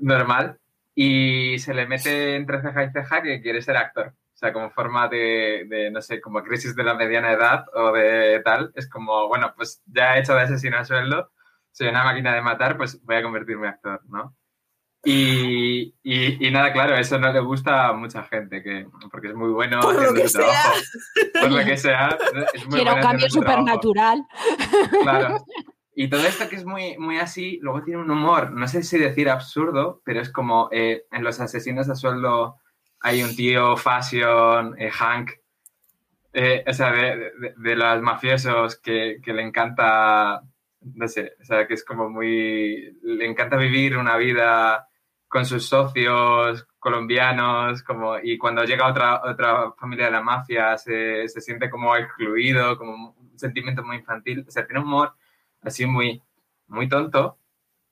[0.00, 0.58] normal
[0.94, 4.08] y se le mete entre ceja y ceja que quiere ser actor.
[4.08, 8.40] O sea, como forma de, no sé, como crisis de la mediana edad o de
[8.44, 8.72] tal.
[8.74, 11.30] Es como, bueno, pues ya he hecho de asesino a sueldo,
[11.70, 14.36] soy una máquina de matar, pues voy a convertirme en actor, ¿no?
[15.04, 19.50] Y, y, nada, claro, eso no le gusta a mucha gente, que, porque es muy
[19.50, 20.74] bueno haciendo su trabajo.
[21.40, 22.16] Por lo que sea.
[22.54, 24.24] Es muy Quiero cambio supernatural.
[25.02, 25.44] Claro.
[25.94, 28.98] Y todo esto que es muy, muy así, luego tiene un humor, no sé si
[28.98, 32.56] decir absurdo, pero es como eh, en Los Asesinos a Sueldo
[33.00, 35.32] hay un tío fashion, eh, Hank,
[36.32, 40.40] eh, o sea, de, de, los mafiosos que, que, le encanta,
[40.80, 44.88] no sé, o sea, que es como muy, le encanta vivir una vida
[45.28, 51.28] con sus socios colombianos, como, y cuando llega otra, otra familia de la mafia se,
[51.28, 55.14] se siente como excluido, como un sentimiento muy infantil, o sea, tiene humor
[55.62, 56.22] así muy,
[56.68, 57.38] muy tonto,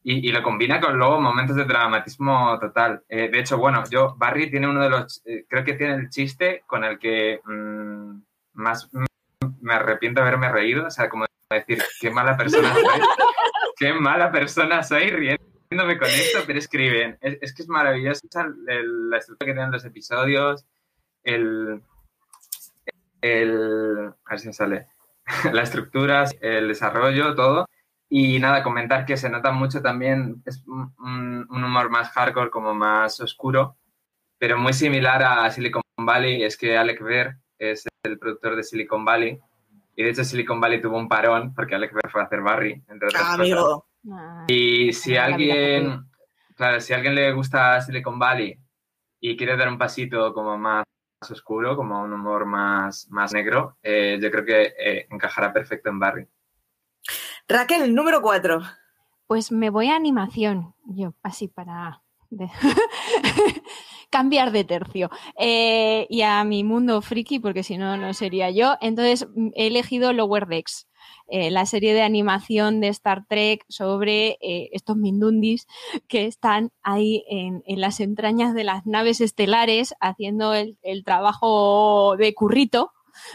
[0.02, 3.02] y, y, lo combina con luego momentos de dramatismo total.
[3.08, 6.08] Eh, de hecho, bueno, yo, Barry tiene uno de los, eh, creo que tiene el
[6.08, 8.22] chiste con el que mm,
[8.54, 8.88] más
[9.60, 13.00] me arrepiento de haberme reído, o sea, como decir, qué mala persona soy,
[13.76, 18.26] qué mala persona soy riéndome con esto, pero escriben, es, es que es maravilloso
[18.64, 20.64] la estructura que tienen los episodios,
[21.24, 21.82] el,
[23.20, 24.86] el, a ver si sale,
[25.52, 27.66] la estructura, el desarrollo, todo.
[28.08, 33.20] Y nada, comentar que se nota mucho también, es un, humor más hardcore, como más
[33.20, 33.76] oscuro,
[34.38, 36.42] pero muy similar a Silicon Valley.
[36.42, 39.38] Es que Alec Ver es el productor de Silicon Valley.
[39.94, 42.82] Y de hecho Silicon Valley tuvo un parón porque Alec Ver fue a hacer Barry,
[42.88, 43.82] entre otras ah, cosas.
[44.10, 46.04] Ah, y si alguien,
[46.56, 48.58] claro, si a alguien le gusta Silicon Valley
[49.20, 50.84] y quiere dar un pasito como más
[51.28, 55.98] oscuro, como un humor más, más negro, eh, yo creo que eh, encajará perfecto en
[55.98, 56.26] Barry.
[57.46, 58.62] Raquel, número 4.
[59.26, 62.02] Pues me voy a animación, yo, así para
[64.10, 65.10] cambiar de tercio.
[65.38, 68.76] Eh, y a mi mundo friki, porque si no, no sería yo.
[68.80, 70.88] Entonces he elegido Lower Decks.
[71.32, 75.68] Eh, la serie de animación de Star Trek sobre eh, estos mindundis
[76.08, 82.90] que están ahí en, las entrañas de las naves estelares haciendo el, trabajo de currito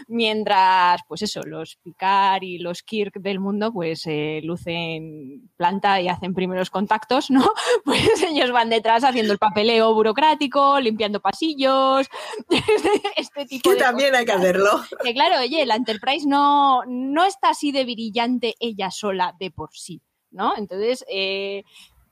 [0.08, 6.08] Mientras, pues eso, los Picard y los Kirk del mundo, pues eh, lucen planta y
[6.08, 7.50] hacen primeros contactos, ¿no?
[7.84, 12.08] Pues ellos van detrás haciendo el papeleo burocrático, limpiando pasillos,
[13.16, 14.82] este tipo que también hay que hacerlo.
[15.02, 19.70] Que claro, oye, la Enterprise no, no está así de brillante ella sola de por
[19.72, 20.54] sí, ¿no?
[20.56, 21.62] Entonces, eh,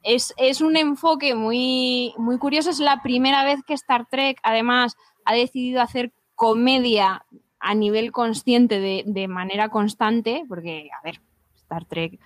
[0.04, 2.70] es, un enfoque muy, muy curioso.
[2.70, 7.24] Es la primera vez que Star Trek, además, ha decidido hacer comedia
[7.64, 11.22] a nivel consciente de, manera constante, porque, a ver,
[11.56, 12.20] Star Trek.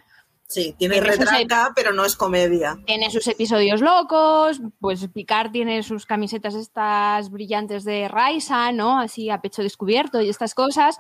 [0.48, 2.77] Sí, tiene, retranca, pero no es comedia.
[2.87, 8.98] Tiene sus episodios locos, pues Picard tiene sus camisetas estas brillantes de Raisa, ¿no?
[8.98, 10.96] Así a pecho descubierto y estas cosas,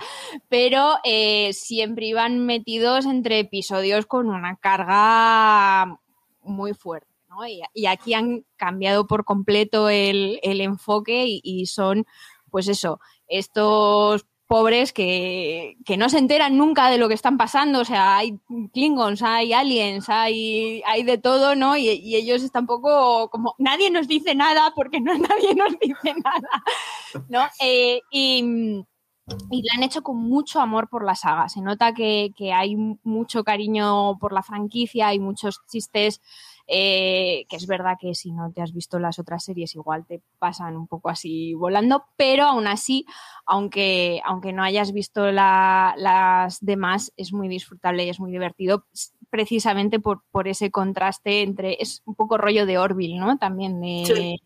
[0.48, 5.98] pero eh, siempre iban metidos entre episodios con una carga
[6.42, 7.08] muy fuerte.
[7.28, 7.38] ¿no?
[7.46, 12.06] Y, aquí han cambiado por completo el, enfoque y, son,
[12.50, 17.80] pues eso, estos pobres que, no se enteran nunca de lo que están pasando.
[17.80, 18.38] O sea, hay
[18.72, 21.76] Klingons, hay aliens, hay, hay de todo, ¿no?
[21.76, 26.64] Y, ellos están poco como, nadie nos dice nada porque no nadie nos dice nada,
[27.28, 27.46] ¿no?
[27.60, 28.82] Eh, y,
[29.50, 31.48] y la han hecho con mucho amor por la saga.
[31.50, 36.22] Se nota que, que hay mucho cariño por la franquicia, hay muchos chistes
[36.70, 40.20] eh, que es verdad que si no te has visto las otras series igual te
[40.38, 43.06] pasan un poco así volando, pero aún así,
[43.46, 48.84] aunque, aunque no hayas visto las demás, es muy disfrutable y es muy divertido
[49.30, 53.38] precisamente por, por ese contraste entre, es un poco rollo de Orville, ¿no?
[53.38, 54.36] También de,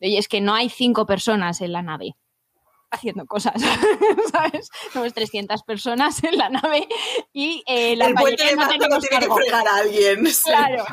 [0.00, 2.16] de, es que no hay cinco personas en la nave
[2.92, 3.54] haciendo cosas,
[4.32, 4.68] ¿sabes?
[4.92, 6.86] Somos 300 personas en la nave
[7.32, 10.26] y eh, la El puente de no tenemos tiene que fregar a alguien.
[10.44, 10.84] Claro.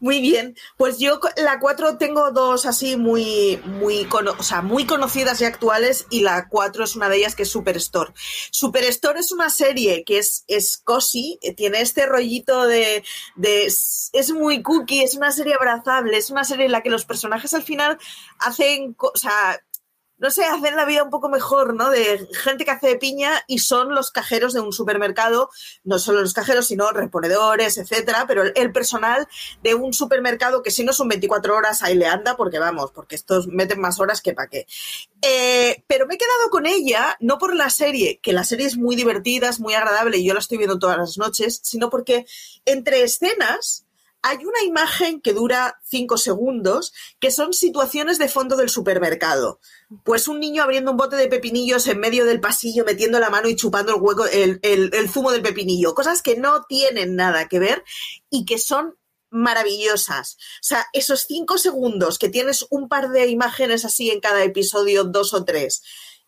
[0.00, 5.40] Muy bien, pues yo la 4 tengo dos así muy, muy, o sea, muy conocidas
[5.40, 8.12] y actuales y la 4 es una de ellas que es Superstore.
[8.50, 13.04] Superstore es una serie que es, es cozy, eh, tiene este rollito de,
[13.36, 17.04] de, es muy cookie, es una serie abrazable, es una serie en la que los
[17.04, 17.98] personajes al final
[18.38, 19.60] hacen, o sea,
[20.18, 21.90] no sé, hacen la vida un poco mejor, ¿no?
[21.90, 25.50] De gente que hace de piña y son los cajeros de un supermercado,
[25.82, 29.26] no solo los cajeros, sino reponedores, etcétera, pero el personal
[29.62, 33.16] de un supermercado que si no son 24 horas ahí le anda, porque vamos, porque
[33.16, 34.66] estos meten más horas que pa' qué.
[35.22, 38.76] Eh, pero me he quedado con ella, no por la serie, que la serie es
[38.76, 42.26] muy divertida, es muy agradable y yo la estoy viendo todas las noches, sino porque
[42.64, 43.83] entre escenas
[44.26, 49.60] hay una imagen que dura cinco segundos, que son situaciones de fondo del supermercado.
[50.02, 53.48] Pues un niño abriendo un bote de pepinillos en medio del pasillo, metiendo la mano
[53.48, 55.94] y chupando el hueco, el, el zumo del pepinillo.
[55.94, 57.84] Cosas que no tienen nada que ver
[58.30, 58.96] y que son
[59.28, 60.38] maravillosas.
[60.38, 65.04] O sea, esos cinco segundos que tienes un par de imágenes así en cada episodio,
[65.04, 65.82] dos o tres,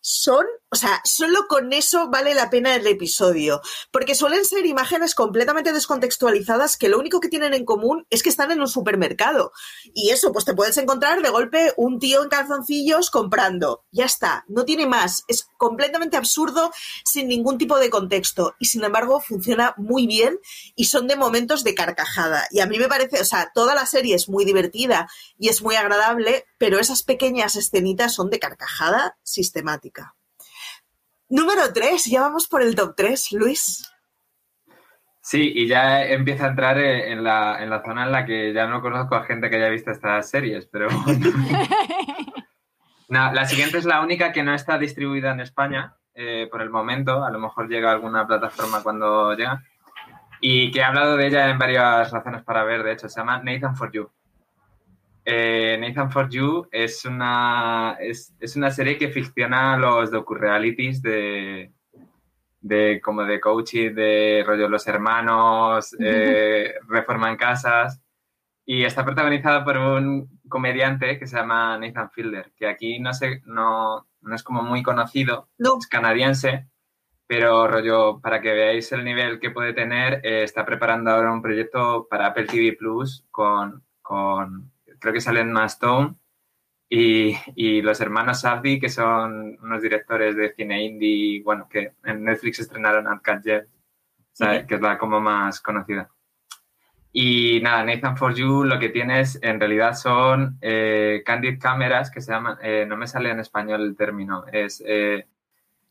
[0.09, 3.59] son, o sea, solo con eso vale la pena el episodio,
[3.91, 8.29] porque suelen ser imágenes completamente descontextualizadas que lo único que tienen en común es que
[8.29, 9.51] están en un supermercado.
[9.93, 13.83] Y eso, pues te puedes encontrar de golpe un tío en calzoncillos comprando.
[13.91, 15.25] Ya está, no tiene más.
[15.27, 16.71] Es completamente absurdo
[17.03, 18.55] sin ningún tipo de contexto.
[18.59, 20.39] Y sin embargo, funciona muy bien
[20.73, 22.47] y son de momentos de carcajada.
[22.51, 25.61] Y a mí me parece, o sea, toda la serie es muy divertida y es
[25.61, 29.96] muy agradable, pero esas pequeñas escenitas son de carcajada sistemática.
[31.29, 33.91] Número 3, ya vamos por el top 3, Luis.
[35.21, 38.65] Sí, y ya empieza a entrar en la, en la zona en la que ya
[38.65, 40.87] no conozco a gente que haya visto estas series, pero
[43.09, 46.69] no, la siguiente es la única que no está distribuida en España eh, por el
[46.69, 49.61] momento, a lo mejor llega a alguna plataforma cuando llega,
[50.39, 53.41] y que he hablado de ella en varias razones para ver, de hecho, se llama
[53.43, 54.09] Nathan for You.
[55.29, 61.73] Eh, Nathan for You es una, es, una serie que ficciona los docu-realities de,
[62.61, 68.01] de como de coaching, de rollo Los Hermanos, eh, Reforma en Casas.
[68.65, 73.41] Y está protagonizada por un comediante que se llama Nathan Fielder, que aquí no, sé,
[73.45, 76.69] no, no es como muy conocido, es canadiense,
[77.27, 81.41] pero rollo, para que veáis el nivel que puede tener, eh, está preparando ahora un
[81.41, 86.15] proyecto para Apple TV Plus con, con creo que salen Stone
[86.89, 92.23] y, y los hermanos Safdie, que son unos directores de cine indie, bueno, que en
[92.23, 93.67] Netflix estrenaron Uncut Jet,
[94.67, 96.09] que es la como más conocida.
[97.11, 102.21] Y nada, Nathan For You lo que tienes en realidad son eh, candid cámaras que
[102.21, 105.25] se llaman, eh, no me sale en español el término, es eh,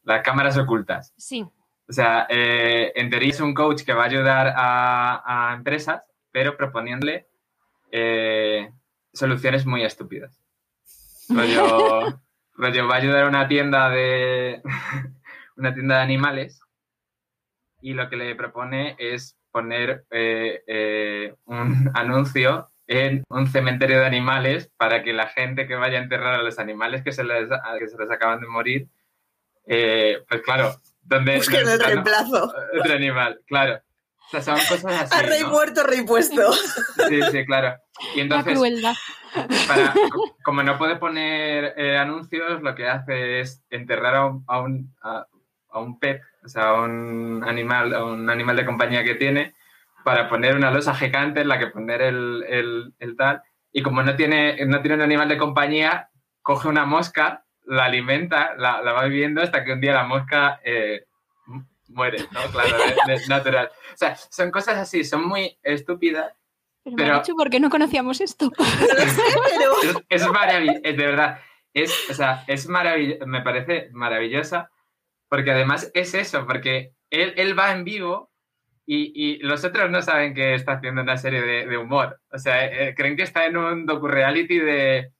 [0.04, 1.12] las cámaras ocultas.
[1.16, 1.44] Sí.
[1.88, 6.56] O sea, en teoría es un coach que va a ayudar a, a empresas, pero
[6.56, 7.26] proponiéndole
[9.16, 10.40] soluciones muy estúpidas.
[11.28, 11.42] va
[12.62, 14.62] a ayudar a una tienda de
[15.56, 16.60] una tienda de animales
[17.80, 24.06] y lo que le propone es poner eh, eh, un anuncio en un cementerio de
[24.06, 27.48] animales para que la gente que vaya a enterrar a los animales que se les,
[27.78, 28.88] que se les acaban de morir,
[29.66, 31.36] eh, pues claro, donde...
[31.36, 32.52] Busquen el reemplazo.
[32.78, 33.80] Otro animal, claro.
[34.26, 35.14] O sea, son cosas así.
[35.14, 36.52] A rey muerto, rey puesto.
[37.08, 37.76] Sí, sí, claro.
[38.14, 38.58] Y entonces,
[40.42, 44.94] como no puede poner eh, anuncios, lo que hace es enterrar a un, a un,
[45.02, 45.26] a,
[45.78, 49.54] un pet, o sea, a un animal, a un animal de compañía que tiene,
[50.04, 53.42] para poner una losa gigante en la que poner el, el, el tal.
[53.72, 56.10] Y como no tiene, no tiene un animal de compañía,
[56.42, 60.60] coge una mosca, la alimenta, la, la va viviendo hasta que un día la mosca
[60.64, 61.04] eh,
[61.88, 62.40] muere, ¿no?
[62.50, 62.76] Claro,
[63.08, 63.70] es natural.
[63.92, 66.32] O sea, son cosas así, son muy estúpidas.
[66.84, 68.50] Pero, pero me ¿por qué no conocíamos esto?
[70.08, 71.40] Es, maravilloso, de verdad.
[71.74, 74.70] Es, o sea, es maravilloso, me parece maravillosa,
[75.28, 78.30] porque además es eso, porque él, él va en vivo
[78.86, 82.20] y, y, los otros no saben que está haciendo una serie de, de humor.
[82.30, 85.12] O sea, eh, creen que está en un docu-reality de...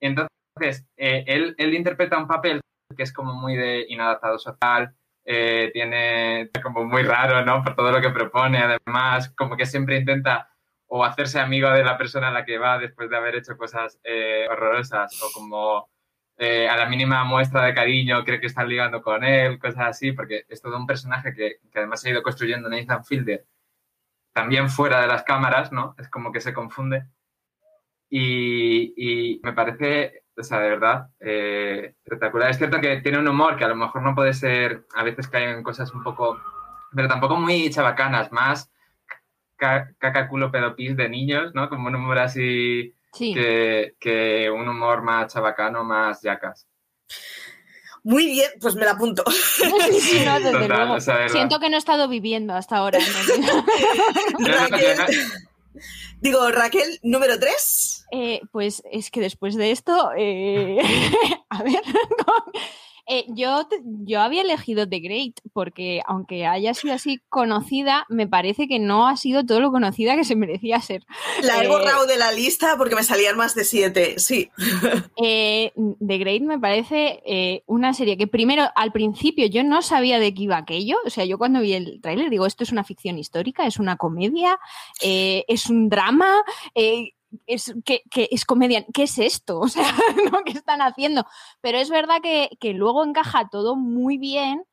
[0.00, 2.60] Entonces, eh, él, él interpreta un papel
[2.96, 4.94] que es como muy de inadaptado social,
[5.24, 7.62] eh, tiene como muy raro, ¿no?
[7.62, 10.48] Por todo lo que propone, además, como que siempre intenta
[10.86, 14.00] o hacerse amigo de la persona a la que va después de haber hecho cosas
[14.04, 15.88] eh, horrorosas, o como
[16.36, 20.12] eh, a la mínima muestra de cariño cree que están ligando con él, cosas así,
[20.12, 23.46] porque es todo un personaje que, que además ha ido construyendo Nathan Fielder
[24.32, 25.94] también fuera de las cámaras, ¿no?
[25.98, 27.04] Es como que se confunde.
[28.08, 32.50] Y, y me parece o sea, de verdad, eh, espectacular.
[32.50, 35.28] Es cierto que tiene un humor que a lo mejor no puede ser, a veces
[35.28, 36.40] caen en cosas un poco,
[36.94, 38.70] pero tampoco muy chabacanas, más
[39.56, 41.68] caca, culo, pedopis de niños, ¿no?
[41.68, 46.66] Como un humor así que, que, un humor más chabacano, más yacas.
[48.02, 49.22] Muy bien, pues me la apunto.
[51.28, 52.98] Siento que no he estado viviendo hasta ahora.
[56.20, 57.99] Digo, Raquel, número tres.
[58.12, 60.78] Eh, pues es que después de esto, eh,
[61.48, 61.80] a ver,
[63.06, 68.66] eh, yo, yo había elegido The Great porque aunque haya sido así conocida, me parece
[68.66, 71.04] que no ha sido todo lo conocida que se merecía ser.
[71.42, 74.50] La he borrado de la lista porque me salían más de siete, sí.
[75.16, 80.42] The Great me parece una serie que primero, al principio, yo no sabía de qué
[80.44, 80.96] iba aquello.
[81.04, 83.96] O sea, yo cuando vi el tráiler digo, esto es una ficción histórica, es una
[83.96, 84.58] comedia,
[85.00, 86.42] es un drama
[87.46, 89.60] es, que, es comedia, ¿qué es esto?
[89.60, 89.84] O sea,
[90.44, 91.24] ¿qué están haciendo?
[91.60, 94.64] Pero es verdad que, luego encaja todo muy bien.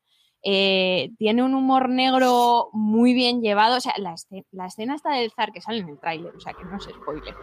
[0.43, 3.77] Eh, tiene un humor negro muy bien llevado.
[3.77, 6.63] O sea, la, escena, está del zar que sale en el tráiler, o sea, que
[6.63, 7.35] no se spoiler,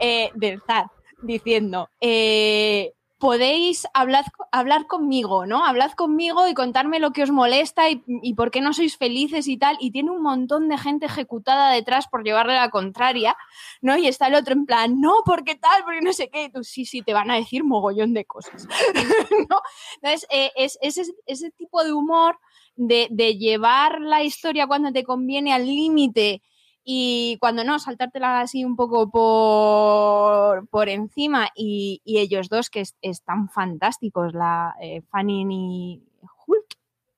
[0.00, 0.90] eh, del zar
[1.22, 5.64] diciendo, eh, podéis hablar, hablar conmigo, ¿no?
[5.64, 9.48] Hablad conmigo y contarme lo que os molesta y, y, por qué no sois felices
[9.48, 9.76] y tal.
[9.80, 13.36] Y tiene un montón de gente ejecutada detrás por llevarle la contraria,
[13.80, 13.98] ¿no?
[13.98, 16.44] Y está el otro en plan, no, porque tal, porque no sé qué.
[16.44, 18.66] Y tú, sí, sí, te van a decir mogollón de cosas,
[19.50, 19.60] ¿no?
[19.96, 22.38] Entonces, eh, es, ese, ese tipo de humor
[22.76, 26.42] de, de llevar la historia cuando te conviene al límite
[26.90, 33.50] y cuando no, saltártela así un poco por, por encima y, ellos dos que están
[33.50, 36.02] fantásticos, la eh, Fanning y
[36.46, 36.64] Hult,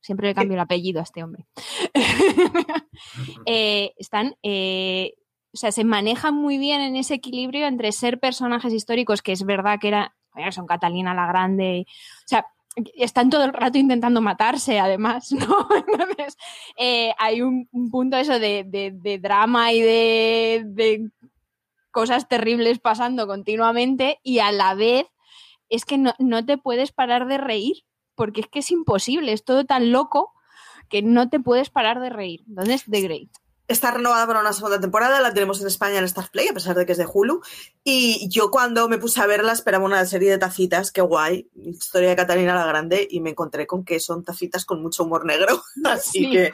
[0.01, 1.47] siempre le cambio el apellido a este hombre,
[3.47, 4.35] eh, están...
[4.43, 5.15] Eh,
[5.53, 9.45] o sea, se manejan muy bien en ese equilibrio entre ser personajes históricos, que es
[9.45, 10.15] verdad que era,
[10.51, 12.47] son Catalina la Grande, o sea,
[12.95, 15.69] están todo el rato intentando matarse, además, ¿no?
[15.75, 16.37] Entonces,
[16.77, 21.11] eh, hay un, punto eso de, drama y de,
[21.91, 25.07] cosas terribles pasando continuamente y a la vez
[25.69, 29.45] es que no, no, te puedes parar de reír, porque es que es imposible, es
[29.45, 30.33] todo tan loco
[30.89, 32.45] que no te puedes parar de reír.
[32.49, 33.31] Entonces, The Great.
[33.71, 36.75] Está renovada para una segunda temporada, la tenemos en España en Star Play, a pesar
[36.75, 37.41] de que es de Hulu.
[37.85, 42.09] Y yo cuando me puse a verla esperaba una serie de tacitas, qué guay, historia
[42.09, 45.63] de Catalina la Grande, y me encontré con que son tacitas con mucho humor negro.
[45.85, 46.51] Así que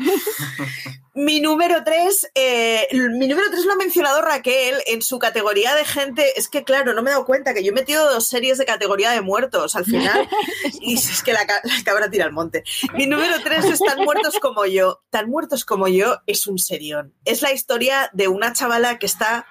[1.15, 5.87] mi número tres, eh, mi número tres lo ha mencionado Raquel en su categoría de
[5.87, 6.39] gente.
[6.39, 8.67] Es que claro, no me he dado cuenta que yo he metido dos series de
[8.67, 10.29] categoría de muertos al final.
[10.83, 12.63] y es que la, la cabra tira al monte.
[12.93, 15.01] Mi número tres es Tan muertos como yo.
[15.09, 19.47] Tan muertos como yo es un serión es la historia de una chavala que está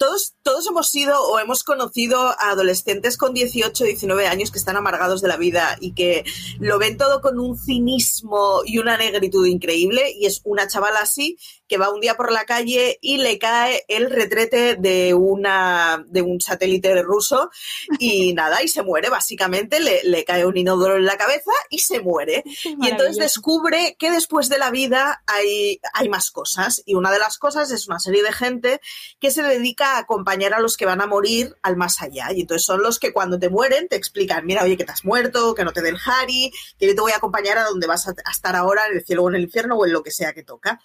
[0.00, 4.76] todos, todos hemos sido o hemos conocido a adolescentes con 18, 19 años que están
[4.76, 6.24] amargados de la vida y que
[6.58, 10.10] lo ven todo con un cinismo y una negritud increíble.
[10.18, 11.36] Y es una chavala así
[11.68, 16.22] que va un día por la calle y le cae el retrete de, una, de
[16.22, 17.50] un satélite ruso
[17.98, 21.80] y nada, y se muere básicamente, le, le cae un inodoro en la cabeza y
[21.80, 22.42] se muere.
[22.82, 27.18] Y entonces descubre que después de la vida hay, hay más cosas y una de
[27.18, 28.80] las cosas es una serie de gente
[29.18, 32.32] que se dedica acompañar a los que van a morir al más allá.
[32.32, 35.04] Y entonces son los que cuando te mueren te explican, mira, oye, que te has
[35.04, 38.08] muerto, que no te den Harry, que yo te voy a acompañar a donde vas
[38.08, 40.32] a estar ahora, en el cielo o en el infierno o en lo que sea
[40.32, 40.80] que toca.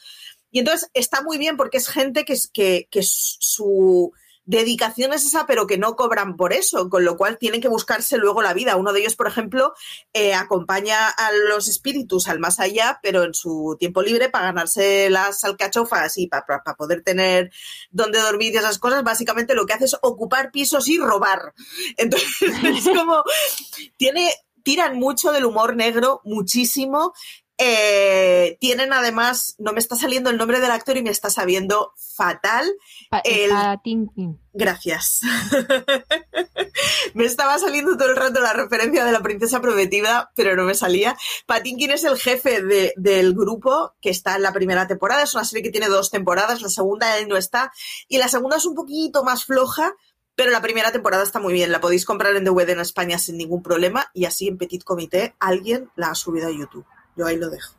[0.51, 4.13] Y entonces está muy bien porque es gente que, que, que su
[4.45, 8.17] dedicación es esa, pero que no cobran por eso, con lo cual tienen que buscarse
[8.17, 8.75] luego la vida.
[8.75, 9.73] Uno de ellos, por ejemplo,
[10.13, 15.09] eh, acompaña a los espíritus al más allá, pero en su tiempo libre para ganarse
[15.09, 16.45] las alcachofas y para,
[16.77, 17.51] poder tener
[17.89, 21.53] donde dormir y esas cosas, básicamente lo que hace es ocupar pisos y robar.
[21.97, 23.23] Entonces, es como,
[23.97, 24.31] tiene,
[24.63, 27.13] tiran mucho del humor negro, muchísimo,
[27.57, 31.93] eh, tienen además, no me está saliendo el nombre del actor y me está sabiendo
[31.95, 32.69] fatal.
[33.23, 33.51] el...
[34.51, 35.21] Gracias.
[37.13, 40.73] me estaba saliendo todo el rato la referencia de la princesa prometida, pero no me
[40.73, 41.17] salía.
[41.45, 42.61] Patinkin es el jefe
[42.95, 45.23] del grupo que está en la primera temporada.
[45.23, 46.61] Es una serie que tiene dos temporadas.
[46.61, 47.71] La segunda él no está.
[48.07, 49.93] Y la segunda es un poquito más floja,
[50.35, 51.71] pero la primera temporada está muy bien.
[51.71, 54.09] La podéis comprar en DVD en España sin ningún problema.
[54.13, 56.85] Y así en Petit Comité alguien la ha subido a YouTube.
[57.15, 57.73] Yo ahí lo dejo.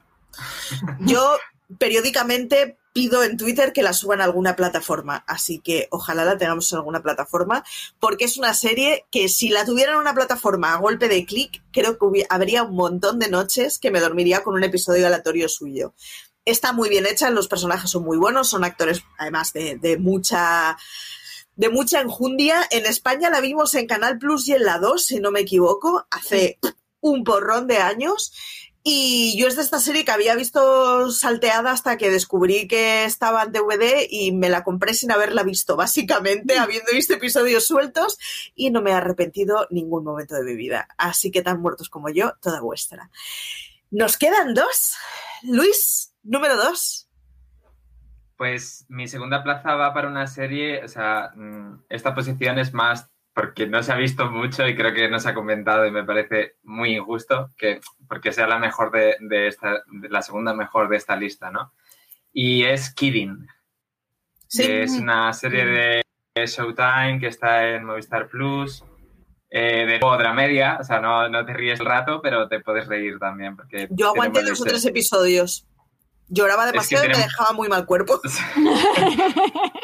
[1.01, 1.37] Yo
[1.79, 6.73] periódicamente pido en Twitter que la suban a alguna plataforma, así que ojalá la tengamos
[6.73, 7.63] en alguna plataforma,
[8.01, 11.63] porque es una serie que si la tuvieran en una plataforma a golpe de clic,
[11.73, 15.93] creo que habría un montón de noches que me dormiría con un episodio aleatorio suyo.
[16.47, 20.79] Está muy bien hecha, los personajes son muy buenos, son actores además de, de mucha
[21.57, 22.67] de mucha enjundia.
[22.71, 26.07] En España la vimos en Canal Plus y en la 2, si no me equivoco,
[26.11, 26.59] hace
[27.01, 28.33] un porrón de años
[28.89, 33.43] y yo es de esta serie que había visto salteada hasta que descubrí que estaba
[33.43, 38.17] en DVD y me la compré sin haberla visto, básicamente, habiendo visto episodios sueltos
[38.55, 40.87] y no me he arrepentido ningún momento de mi vida.
[40.99, 43.11] Así que tan muertos como yo, toda vuestra.
[43.91, 44.95] Nos quedan dos.
[45.43, 47.09] Luis, número dos.
[48.37, 53.11] Pues mi segunda plaza va para una serie, o sea, mm, esta posición es más
[53.37, 56.05] porque no se ha visto mucho y creo que no se ha comentado y me
[56.05, 61.17] parece muy injusto que porque sea la mejor de, esta, la segunda mejor de esta
[61.17, 61.75] lista, ¿no?
[62.33, 63.47] Y es Kidding.
[64.49, 64.63] Sí.
[64.63, 66.03] es una serie de
[66.47, 68.83] Showtime que está en Movistar Plus,
[69.51, 72.87] eh, de otra media, o sea, no, no, te ríes el rato, pero te puedes
[72.87, 73.55] reír también.
[73.55, 75.67] Porque Yo aguanté dos o tres episodios.
[76.29, 78.19] Lloraba demasiado y me dejaba muy mal cuerpo.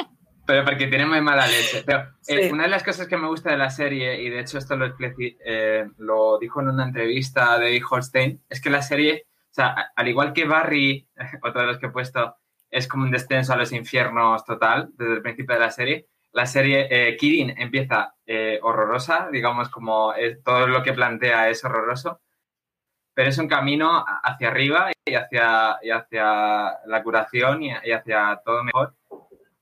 [0.53, 1.83] Pero porque tiene muy mala leche.
[1.83, 4.59] Pero eh, una de las cosas que me gusta de la serie, y de hecho
[4.59, 9.55] esto lo, eh, lo dijo en una entrevista de Holstein, es que la serie, o
[9.55, 11.09] sea, al igual que Barry,
[11.43, 12.37] otro de los que he puesto,
[12.69, 16.45] es como un descenso a los infiernos total desde el principio de la serie, la
[16.45, 20.13] serie eh, Kirin empieza eh, horrorosa, digamos como
[20.45, 22.21] todo lo que plantea es horroroso,
[23.15, 28.39] pero es un camino hacia arriba y hacia, y hacia la curación y, y hacia
[28.45, 28.95] todo mejor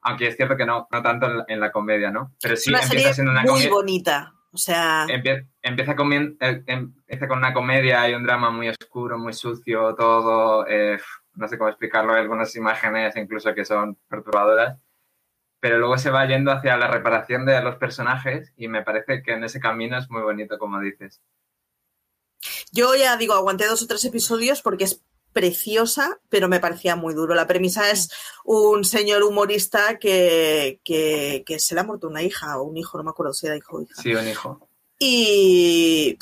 [0.02, 2.34] aunque es cierto que no, no tanto en, la comedia, ¿no?
[2.42, 4.32] Pero sí empieza siendo una muy bonita.
[4.52, 5.06] O sea.
[5.08, 6.36] empieza, con, eh,
[6.66, 10.66] em, empieza con una comedia y un drama muy oscuro, muy sucio, todo.
[10.66, 10.98] Eh,
[11.34, 14.78] no sé cómo explicarlo, hay algunas imágenes incluso que son perturbadoras.
[15.60, 19.32] Pero luego se va yendo hacia la reparación de los personajes y me parece que
[19.32, 21.20] en ese camino es muy bonito, como dices.
[22.72, 27.14] Yo ya digo, aguanté dos o tres episodios porque es preciosa, pero me parecía muy
[27.14, 27.34] duro.
[27.34, 28.10] La premisa es
[28.44, 30.80] un señor humorista que,
[31.58, 33.76] se le ha muerto una hija o un hijo, no me acuerdo si era hijo
[33.76, 34.02] o hija.
[34.02, 34.68] Sí, un hijo.
[34.98, 36.18] Y,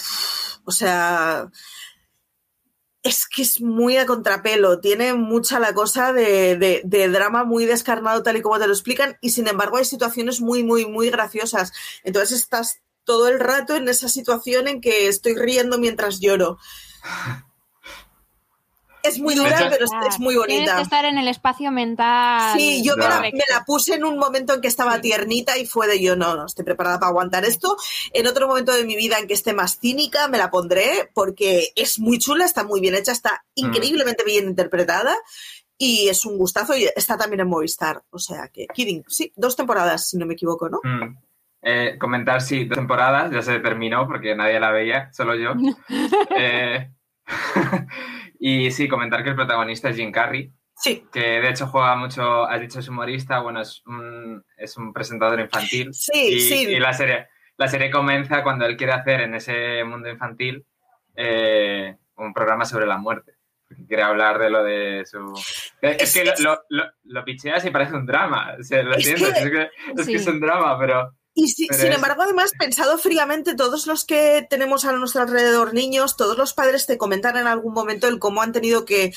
[0.64, 1.50] o sea,
[3.02, 8.22] es que es muy a contrapelo, tiene mucha la cosa de, de, drama muy descarnado
[8.22, 11.72] tal y como te lo explican y sin embargo hay situaciones muy, muy, muy graciosas.
[12.04, 16.58] Entonces estás todo el rato en esa situación en que estoy riendo mientras lloro.
[19.02, 20.56] es muy dura, pero es, muy bonita.
[20.56, 22.58] Tienes que estar en el espacio mental.
[22.58, 26.00] Sí, yo me la, puse en un momento en que estaba tiernita y fue de
[26.00, 27.76] yo no, no estoy preparada para aguantar esto.
[28.12, 31.72] En otro momento de mi vida en que esté más cínica, me la pondré porque
[31.76, 33.66] es muy chula, está muy bien hecha, está mm.
[33.66, 35.16] increíblemente bien interpretada
[35.78, 38.02] y es un gustazo y está también en Movistar.
[38.10, 40.80] O sea que, Kidding, sí, dos temporadas, si no me equivoco, ¿no?
[40.82, 41.16] Mm.
[41.62, 45.52] Eh, comentar, sí, dos temporadas, ya se terminó porque nadie la veía, solo yo.
[46.36, 46.90] eh,
[48.40, 51.04] Y sí, comentar que el protagonista es Jim Carrey, Sí.
[51.12, 55.40] Que de hecho juega mucho, has dicho es humorista, bueno, es un, es un presentador
[55.40, 55.92] infantil.
[55.92, 56.68] Sí, sí.
[56.68, 57.26] Y la serie,
[57.56, 60.64] la serie comienza cuando él quiere hacer en ese mundo infantil
[61.16, 63.32] eh, un programa sobre la muerte.
[63.88, 65.34] Quiere hablar de lo de su.
[65.82, 68.54] Es, que lo, lo, lo, picheas y parece un drama.
[68.58, 71.12] O sea, lo siento, es, que, es, que, es un drama, pero.
[71.40, 76.36] Y sin embargo, además, pensado fríamente, todos los que tenemos a nuestro alrededor niños, todos
[76.36, 79.12] los padres te comentan en algún momento el cómo han tenido que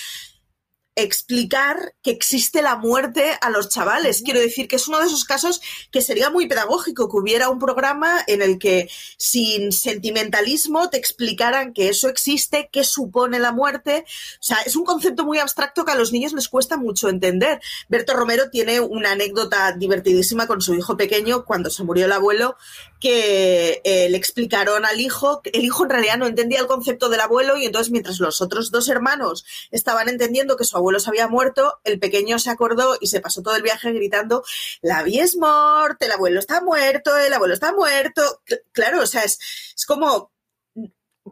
[0.96, 4.22] explicar que existe la muerte a los chavales.
[4.24, 7.60] Quiero decir que es uno de esos casos que sería muy pedagógico que hubiera un
[7.60, 14.06] programa en el que sin sentimentalismo te explicaran que eso existe, qué supone la muerte.
[14.06, 17.62] O sea, es un concepto muy abstracto que a los niños les cuesta mucho entender.
[17.88, 22.58] Berto Romero tiene una anécdota divertidísima con su hijo pequeño cuando se murió el abuelo
[23.00, 27.20] que eh, le explicaron al hijo, el hijo en realidad no entendía el concepto del
[27.20, 31.28] abuelo y entonces mientras los otros dos hermanos estaban entendiendo que su abuelo se había
[31.28, 34.44] muerto, el pequeño se acordó y se pasó todo el viaje gritando,
[34.82, 38.42] la vida es muerta, el abuelo está muerto, el abuelo está muerto.
[38.72, 39.40] Claro, o sea, es,
[39.76, 40.32] es como...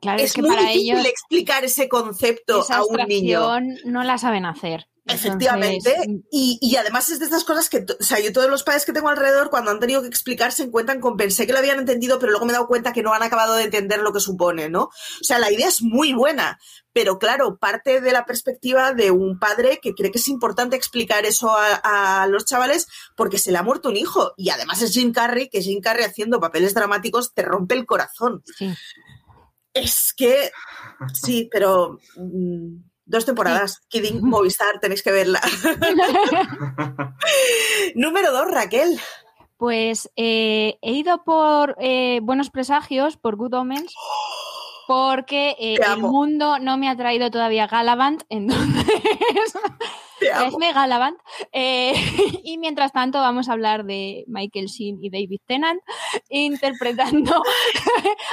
[0.01, 3.59] Claro, es, que muy para difícil ellos explicar ese concepto esa a un niño.
[3.85, 4.88] no la saben hacer.
[5.09, 8.63] Efectivamente, Entonces, y, y además es de estas cosas que, o sea, yo todos los
[8.63, 11.59] padres que tengo alrededor, cuando han tenido que explicar, se encuentran con pensé que lo
[11.59, 14.13] habían entendido, pero luego me he dado cuenta que no han acabado de entender lo
[14.13, 14.83] que supone, ¿no?
[14.83, 16.59] O sea, la idea es muy buena,
[16.93, 21.25] pero claro, parte de la perspectiva de un padre que cree que es importante explicar
[21.25, 24.93] eso a, a los chavales porque se le ha muerto un hijo, y además es
[24.93, 28.43] Jim Carrey, que Jim Carrey haciendo papeles dramáticos te rompe el corazón.
[28.57, 28.73] Sí.
[29.73, 30.51] Es que,
[31.13, 31.99] sí, pero...
[32.15, 33.81] mm, Dos temporadas.
[33.89, 35.41] Kidding, Movistar, tenéis que verla.
[37.95, 38.99] Número dos, Raquel.
[39.57, 43.95] Pues eh, he ido por eh, buenos presagios, por Good Omens,
[44.89, 48.87] porque eh, el mundo no me ha traído todavía Galavant, entonces
[50.19, 51.15] traedme Galavant.
[51.51, 51.93] Eh,
[52.43, 55.79] y mientras tanto vamos a hablar de Michael Sheen y David Tennant
[56.29, 57.43] interpretando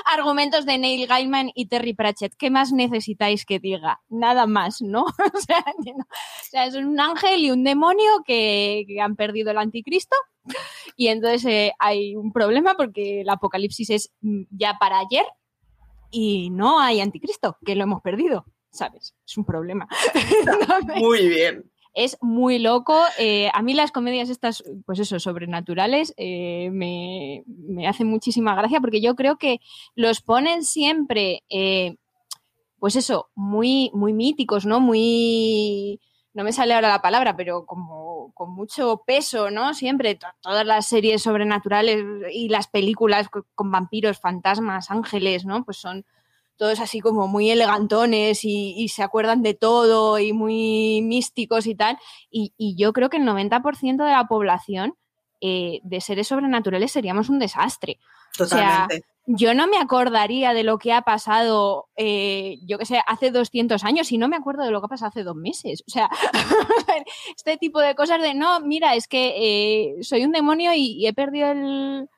[0.07, 2.33] argumentos de Neil Gaiman y Terry Pratchett.
[2.39, 4.01] ¿Qué más necesitáis que diga?
[4.09, 5.03] Nada más, ¿no?
[5.03, 6.05] o, sea, no.
[6.05, 10.17] o sea, es un ángel y un demonio que, que han perdido el anticristo
[10.97, 15.27] y entonces eh, hay un problema porque el apocalipsis es mm, ya para ayer
[16.11, 19.15] y no hay anticristo, que lo hemos perdido, ¿sabes?
[19.27, 19.89] Es un problema.
[20.97, 21.71] Muy bien.
[21.95, 23.01] es muy loco.
[23.19, 28.81] Eh, a mí las comedias estas, pues eso, sobrenaturales, eh, me, me hacen muchísima gracia
[28.81, 29.61] porque yo creo que
[29.95, 31.97] los ponen siempre, eh,
[32.79, 34.81] pues eso, muy, muy míticos, ¿no?
[34.81, 36.01] Muy...
[36.35, 39.75] No me sale ahora la palabra, pero como con mucho peso, ¿no?
[39.75, 45.65] Siempre to- todas las series sobrenaturales y las películas co- con vampiros, fantasmas, ángeles, ¿no?
[45.65, 46.05] Pues son
[46.57, 51.75] todos así como muy elegantones y, y se acuerdan de todo y muy místicos y
[51.75, 51.99] tal.
[52.31, 54.95] Y, y yo creo que el 90% de la población
[55.43, 57.99] eh, de seres sobrenaturales seríamos un desastre.
[58.37, 59.05] Totalmente.
[59.27, 63.83] Yo no me acordaría de lo que ha pasado, eh, yo que sé, hace 200
[63.83, 65.83] años y no me acuerdo de lo que ha pasado hace dos meses.
[65.87, 66.09] O sea,
[67.37, 71.07] este tipo de cosas de, no, mira, es que eh, soy un demonio y, y
[71.09, 72.09] he perdido el,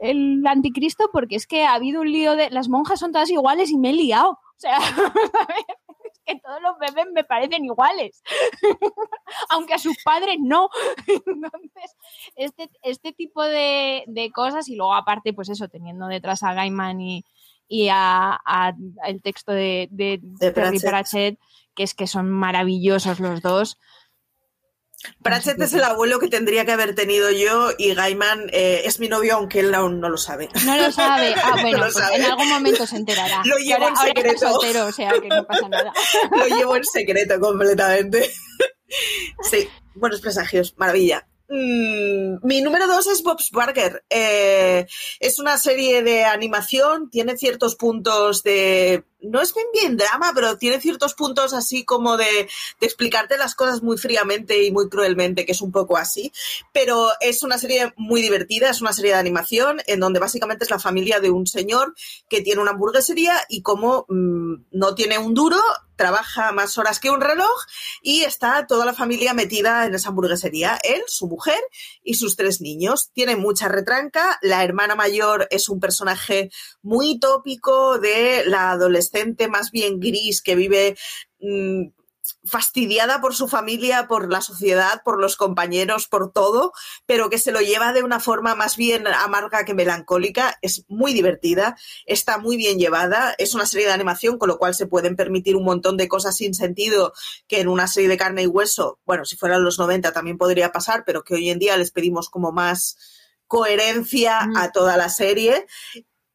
[0.00, 2.50] el anticristo porque es que ha habido un lío de...
[2.50, 4.32] Las monjas son todas iguales y me he liado.
[4.32, 4.78] O sea,
[6.34, 8.22] que todos los bebés me parecen iguales.
[9.50, 10.68] Aunque a sus padres no.
[11.06, 11.96] Entonces,
[12.36, 17.00] este, este tipo de, de cosas y luego aparte, pues eso, teniendo detrás a Gaiman
[17.00, 17.24] y,
[17.68, 18.74] y a, a-
[19.06, 20.90] el texto de, de, De Terry Pratchett.
[20.90, 21.38] Pratchett,
[21.74, 23.78] que es que son maravillosos los dos.
[25.22, 29.08] Pratchett es el abuelo que tendría que haber tenido yo y Gaiman eh, es mi
[29.08, 30.48] novio, aunque él aún no lo sabe.
[30.64, 31.34] No lo sabe.
[31.36, 33.42] Ah, No bueno, pues en algún momento se enterará.
[33.44, 34.38] Lo llevo en ahora secreto.
[34.52, 35.92] soltero, o sea que no pasa nada.
[36.30, 38.30] Lo llevo en secreto completamente.
[39.48, 41.24] Sí, buenos presagios, maravilla.
[41.48, 44.04] Mm, mi número dos es Bob's Burger.
[44.10, 44.84] Eh,
[45.20, 49.04] es una serie de animación, tiene ciertos puntos de...
[49.22, 52.48] No es bien bien drama, pero tiene ciertos puntos así como de,
[52.80, 56.32] explicarte las cosas muy fríamente y muy cruelmente, que es un poco así.
[56.72, 60.70] Pero es una serie muy divertida, es una serie de animación en donde básicamente es
[60.70, 61.94] la familia de un señor
[62.28, 65.60] que tiene una hamburguesería y como mm, no tiene un duro,
[66.00, 67.66] trabaja más horas que un reloj
[68.00, 70.78] y está toda la familia metida en esa hamburguesería.
[70.82, 71.60] Él, su mujer
[72.02, 73.10] y sus tres niños.
[73.12, 74.38] Tiene mucha retranca.
[74.40, 76.50] La hermana mayor es un personaje
[76.80, 78.76] muy tópico de la
[79.10, 80.96] adolescente más bien gris que vive
[81.40, 81.88] mm,
[82.44, 86.72] fastidiada por su familia, por la sociedad, por los compañeros, por todo,
[87.04, 90.56] pero que se lo lleva de una forma más bien amarga que melancólica.
[90.62, 94.74] Es muy divertida, está muy bien llevada, es una serie de animación, con lo cual
[94.74, 97.12] se pueden permitir un montón de cosas sin sentido
[97.48, 100.70] que en una serie de carne y hueso, bueno, si fueran los 90 también podría
[100.70, 102.96] pasar, pero que hoy en día les pedimos como más
[103.48, 105.66] coherencia a toda la serie.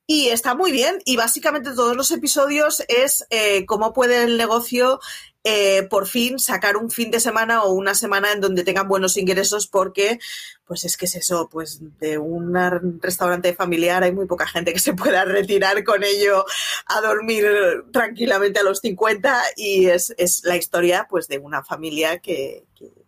[0.07, 1.01] Y está muy bien.
[1.05, 4.99] Y básicamente todos los episodios es eh, cómo puede el negocio
[5.47, 9.15] eh, por fin sacar un fin de semana o una semana en donde tengan buenos
[9.15, 10.19] ingresos porque
[10.65, 12.51] pues es que es eso, pues de un
[12.99, 16.45] restaurante familiar hay muy poca gente que se pueda retirar con ello
[16.87, 17.45] a dormir
[17.93, 23.04] tranquilamente a los 50 y es, la historia pues de una familia que, que,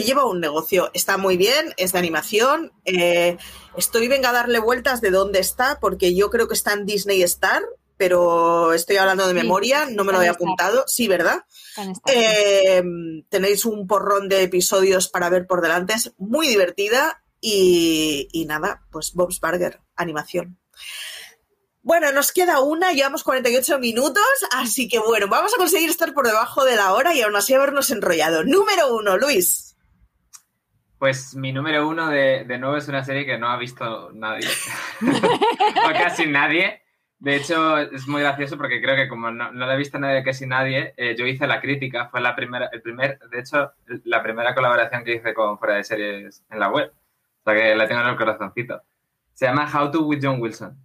[0.00, 0.90] lleva un negocio.
[0.94, 2.72] Está muy bien, es de animación.
[2.86, 3.36] Eh,
[3.76, 7.22] estoy venga a darle vueltas de dónde está porque yo creo que está en Disney
[7.22, 7.62] Star
[8.02, 10.82] pero estoy hablando de memoria, no me lo he apuntado.
[10.88, 11.44] Sí, ¿verdad?
[12.06, 12.82] Eh,
[13.28, 19.12] tenéis un porrón de episodios para ver por delante, es muy divertida y, nada, pues
[19.12, 20.58] Bob's Burger, animación.
[21.82, 26.26] Bueno, nos queda una, llevamos 48 minutos, así que bueno, vamos a conseguir estar por
[26.26, 28.42] debajo de la hora y aún así habernos enrollado.
[28.42, 29.71] Número uno, Luis.
[31.02, 34.46] Pues mi número uno de, de nuevo es una serie que no ha visto nadie,
[35.00, 36.80] o casi nadie,
[37.18, 40.22] de hecho, es muy gracioso porque creo que como no, no la he visto nadie,
[40.22, 43.72] casi nadie, eh, yo hice la crítica, fue la primera, el primer, de hecho,
[44.04, 46.92] la primera colaboración que hice con Fuera de Series en la web.
[46.92, 48.80] O sea que la tengo en el corazoncito.
[49.32, 50.78] Se llama How to with John Wilson.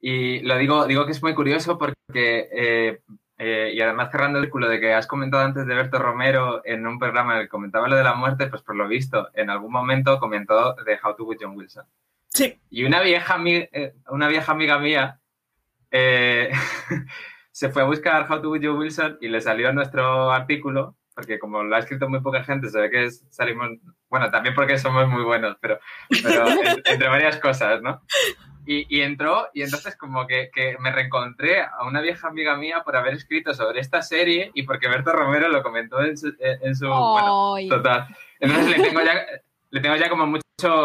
[0.00, 3.00] Y lo digo, digo que es muy curioso porque, eh,
[3.38, 6.86] eh, y además cerrando el culo de que has comentado antes de Berto Romero en
[6.86, 9.50] un programa en el que comentaba lo de la muerte, pues por lo visto, en
[9.50, 11.84] algún momento comentó de How to with John Wilson.
[12.28, 12.58] Sí.
[12.70, 13.38] Y una vieja,
[14.08, 15.20] una vieja amiga mía
[15.90, 16.50] eh,
[17.50, 21.38] se fue a buscar How to With Joe Wilson y le salió nuestro artículo, porque
[21.38, 23.70] como lo ha escrito muy poca gente, se ve que salimos,
[24.10, 25.78] bueno, también porque somos muy buenos, pero,
[26.84, 28.02] entre varias cosas, ¿no?
[28.66, 30.50] Y, entró y entonces como que,
[30.80, 34.88] me reencontré a una vieja amiga mía por haber escrito sobre esta serie y porque
[34.88, 36.34] Berto Romero lo comentó en su...
[36.38, 38.08] En su bueno, total.
[38.40, 39.24] Entonces le tengo ya,
[39.70, 40.42] le tengo ya como mucho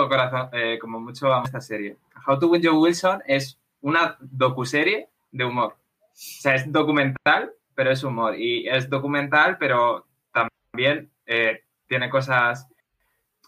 [0.10, 1.98] corazón, eh, como mucho a esta serie.
[2.28, 5.74] How to Win Joe Wilson es una docuserie de humor.
[5.74, 8.38] O sea, es documental, pero es humor.
[8.38, 12.68] Y es documental, pero también eh, tiene cosas.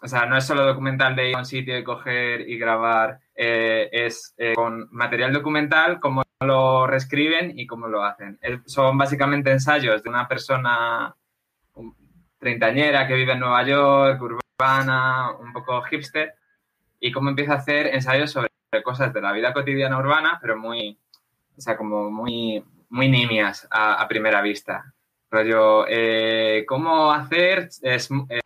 [0.04, 3.22] O sea, no es solo documental de ir a un sitio y coger y grabar,
[3.34, 8.38] eh, es eh, con material documental, cómo lo reescriben y cómo lo hacen.
[8.66, 11.16] son básicamente ensayos de una persona
[12.38, 16.36] treintañera que vive en Nueva York, urbana, un poco hipster,
[17.00, 18.50] y cómo empieza a hacer ensayos sobre
[18.84, 21.00] cosas de la vida cotidiana urbana, pero muy,
[21.58, 24.93] o sea, como muy, muy nimias a, primera vista.
[25.34, 27.98] Rollo, eh, cómo hacer eh,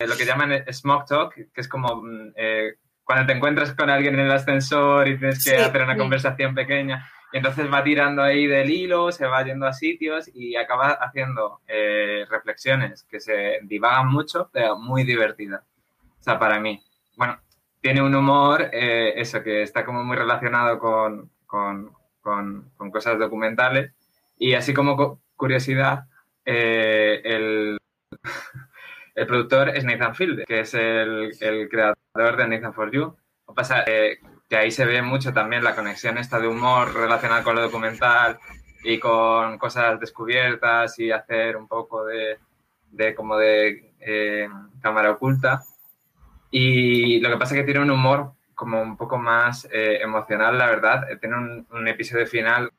[0.06, 2.74] lo que llaman smoke talk, que es como mm, eh,
[3.04, 7.08] cuando te encuentras con alguien en el ascensor y tienes que hacer una conversación pequeña.
[7.32, 11.60] Y entonces va tirando ahí del hilo, se va yendo a sitios y acaba haciendo
[12.30, 15.62] reflexiones que se divagan mucho, pero muy divertidas.
[16.20, 16.82] O sea, para mí.
[17.16, 17.38] Bueno,
[17.80, 23.92] tiene un humor, eh, eso, que está como muy relacionado con, con, con, cosas documentales.
[24.38, 26.04] Y así como curiosidad,
[26.50, 27.78] eh, el,
[29.14, 33.16] el, productor es Nathan Field, que es el, el creador de Nathan For You.
[33.44, 34.18] O pasa eh,
[34.48, 38.38] que ahí se ve mucho también la conexión esta de humor relacionada con lo documental
[38.84, 42.38] y con cosas descubiertas y hacer un poco de,
[42.90, 43.92] de como de
[44.80, 45.62] cámara oculta.
[46.50, 50.58] Y lo que pasa es que tiene un humor como un poco más eh, emocional,
[50.58, 51.08] la verdad.
[51.08, 52.72] Eh, tiene un, episodio final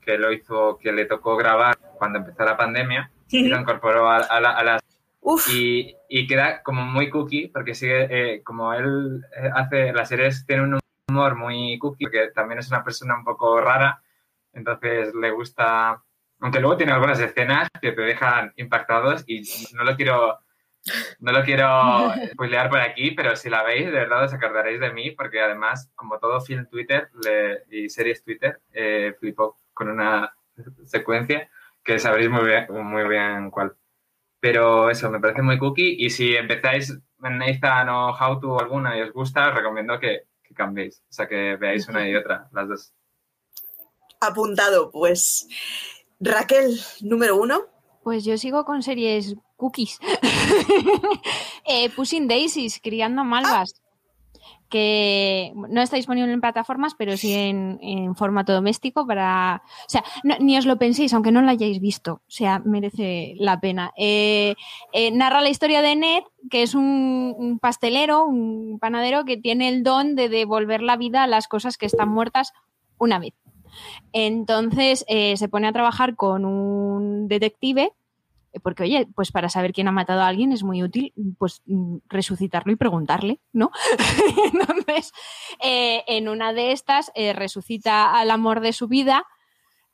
[0.00, 4.18] que lo hizo, que le tocó grabar cuando empezó la pandemia y lo incorporó a,
[4.18, 4.82] a, las...
[5.52, 9.24] Y, y, queda como muy cookie porque sigue, eh, como él
[9.54, 10.78] hace, las series tiene un
[11.08, 14.00] humor muy cookie, porque también es una persona un poco rara,
[14.52, 16.00] entonces le gusta,
[16.40, 19.42] aunque luego tiene algunas escenas que te dejan impactados y
[19.74, 20.38] no lo quiero
[21.18, 24.92] no lo quiero spoilear por aquí, pero si la veis, de verdad os acordaréis de
[24.92, 27.10] mí, porque además, como todo film Twitter
[27.70, 30.34] y series Twitter, eh, flipó con una
[30.84, 31.50] secuencia
[31.86, 33.76] que sabréis muy bien, muy bien cuál.
[34.40, 35.96] Pero eso, me parece muy cookie.
[36.04, 36.90] Y si empezáis
[37.22, 41.02] en Nathan o How to alguna y os gusta, os recomiendo que, que cambiéis.
[41.08, 42.92] O sea, que veáis una y otra, las dos.
[44.20, 45.48] Apuntado, pues.
[46.18, 47.62] Raquel, número uno.
[48.02, 49.98] Pues yo sigo con series cookies.
[51.64, 53.74] eh, Pushing Daisies, criando malvas.
[54.68, 59.62] Que no está disponible en plataformas, pero sí en, formato doméstico para...
[59.64, 60.04] O sea,
[60.40, 62.14] ni os lo penséis, aunque no lo hayáis visto.
[62.14, 63.92] O sea, merece la pena.
[63.96, 64.54] Eh,
[64.92, 69.82] eh, narra la historia de Ned, que es un, pastelero, un panadero que tiene el
[69.82, 72.52] don de devolver la vida a las cosas que están muertas
[72.98, 73.34] una vez.
[74.12, 77.92] Entonces eh, se pone a trabajar con un detective
[78.62, 81.98] porque oye, pues para saber quién ha matado a alguien es muy útil pues mm,
[82.08, 83.70] resucitarlo y preguntarle, ¿no?
[84.52, 85.12] Entonces,
[85.62, 89.24] eh, en una de estas eh, resucita al amor de su vida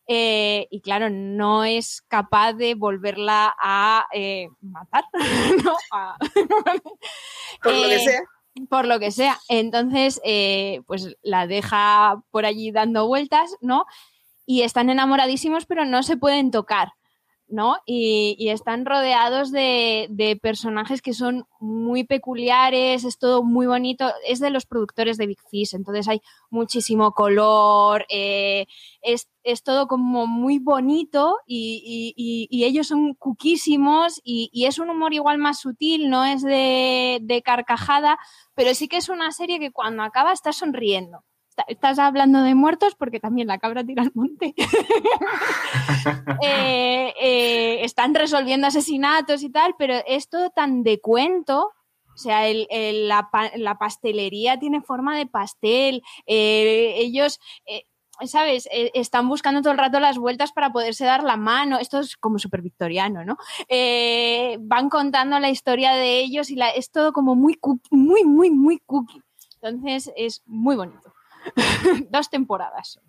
[0.06, 4.06] eh, y claro, no es capaz de volverla a
[4.60, 5.04] matar,
[5.64, 5.76] ¿no?
[7.62, 8.20] por lo que sea.
[8.68, 9.38] Por lo que sea.
[9.48, 10.20] Entonces,
[10.86, 13.86] pues la deja por allí dando vueltas, ¿no?
[14.44, 16.92] Y están enamoradísimos, pero no se pueden tocar.
[17.52, 17.76] ¿No?
[17.86, 24.50] Y, están rodeados de, personajes que son muy peculiares, es todo muy bonito, es de
[24.50, 28.66] los productores de Big Fish, entonces hay muchísimo color, eh,
[29.02, 29.28] es,
[29.62, 32.14] todo como muy bonito y,
[32.64, 38.18] ellos son cuquísimos y, es un humor igual más sutil, no es de, de carcajada,
[38.54, 41.24] pero sí que es una serie que cuando acaba estás sonriendo
[41.68, 44.54] estás hablando de muertos porque también la cabra tira al monte.
[46.44, 51.70] Eh, eh, están resolviendo asesinatos y tal, pero es todo tan de cuento.
[52.14, 56.02] O sea, la, pastelería tiene forma de pastel.
[56.26, 57.38] Eh, ellos,
[58.26, 58.68] ¿sabes?
[58.72, 61.78] están buscando todo el rato las vueltas para poderse dar la mano.
[61.78, 63.36] Esto es como súper victoriano, ¿no?
[64.60, 67.58] van contando la historia de ellos y es todo como muy,
[67.90, 69.22] muy, muy, muy cookie.
[69.60, 71.11] Entonces es muy bonito.
[72.10, 73.00] Dos temporadas.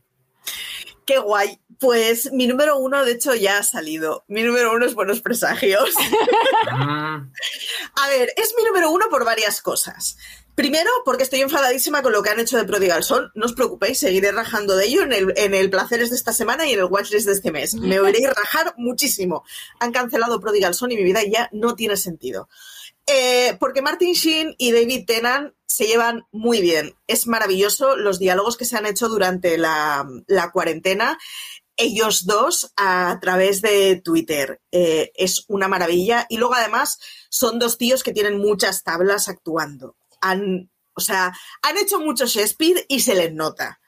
[1.05, 1.59] Qué guay.
[1.79, 4.23] Pues mi número uno, de hecho, ya ha salido.
[4.27, 5.89] Mi número uno es Buenos Presagios.
[6.71, 10.17] A ver, es mi número uno por varias cosas.
[10.55, 13.31] Primero, porque estoy enfadadísima con lo que han hecho de Prodigal Son.
[13.33, 16.65] No os preocupéis, seguiré rajando de ello en el, en el Placeres de esta semana
[16.67, 17.73] y en el Watchlist de este mes.
[17.73, 19.43] Me oiréis rajar muchísimo.
[19.79, 22.49] Han cancelado Prodigal Son y mi vida ya no tiene sentido.
[23.05, 26.95] Eh, porque Martin Sheen y David Tennant se llevan muy bien.
[27.07, 30.07] Es maravilloso los diálogos que se han hecho durante la,
[30.53, 31.17] cuarentena.
[31.75, 34.61] Ellos dos a través de Twitter.
[34.71, 36.25] Eh, es una maravilla.
[36.29, 36.99] Y luego además
[37.29, 39.97] son dos tíos que tienen muchas tablas actuando.
[40.21, 43.81] Han, o sea, han hecho mucho Shakespeare y se les nota.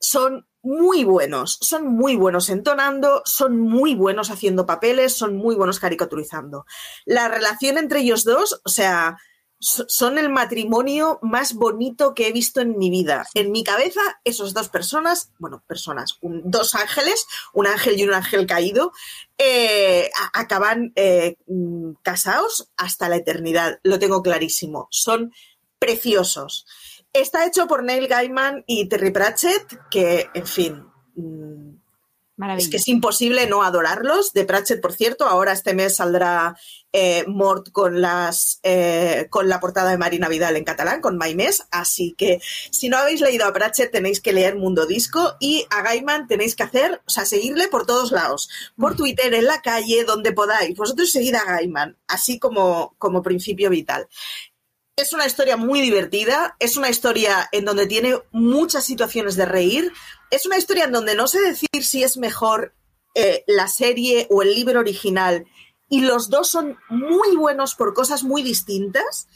[0.00, 5.80] Son muy buenos, son muy buenos entonando, son muy buenos haciendo papeles, son muy buenos
[5.80, 6.66] caricaturizando.
[7.04, 9.18] La relación entre ellos dos, o sea,
[9.60, 13.26] son el matrimonio más bonito que he visto en mi vida.
[13.34, 18.46] En mi cabeza, esos dos personas, bueno, personas, dos ángeles, un ángel y un ángel
[18.46, 18.92] caído,
[19.36, 21.36] eh, acaban eh,
[22.02, 23.80] casados hasta la eternidad.
[23.82, 24.86] Lo tengo clarísimo.
[24.90, 25.32] Son
[25.78, 26.66] preciosos.
[27.12, 30.84] Está hecho por Neil Gaiman y Terry Pratchett, que, en fin,
[31.14, 31.68] mm,
[32.56, 34.32] es que es imposible no adorarlos.
[34.32, 36.56] De Pratchett, por cierto, ahora este mes saldrá
[36.92, 41.66] eh, Mort con, las, eh, con la portada de Marina Vidal en catalán, con Maimés.
[41.72, 42.40] Así que
[42.70, 46.54] si no habéis leído a Pratchett, tenéis que leer Mundo Disco y a Gaiman tenéis
[46.54, 50.76] que hacer, o sea, seguirle por todos lados, por Twitter, en la calle, donde podáis.
[50.76, 54.08] Vosotros seguid a Gaiman, así como, como principio vital.
[54.98, 59.92] Es una historia muy divertida, es una historia en donde tiene muchas situaciones de reír,
[60.32, 62.74] es una historia en donde no sé decir si es mejor
[63.14, 65.46] eh, la serie o el libro original,
[65.88, 69.28] y los dos son muy buenos por cosas muy distintas,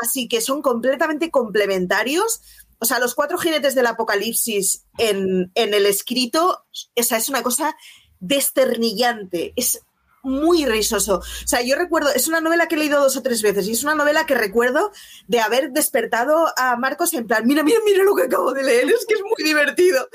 [0.00, 2.40] así que son completamente complementarios.
[2.78, 6.64] O sea, los cuatro jinetes del apocalipsis en, en el escrito,
[6.94, 7.76] esa es una cosa
[8.20, 9.82] desternillante, es
[10.28, 11.16] muy risoso.
[11.16, 13.72] O sea, yo recuerdo, es una novela que he leído dos o tres veces y
[13.72, 14.92] es una novela que recuerdo
[15.26, 18.88] de haber despertado a Marcos en plan, mira, mira, mira lo que acabo de leer,
[18.88, 20.08] es que es muy divertido.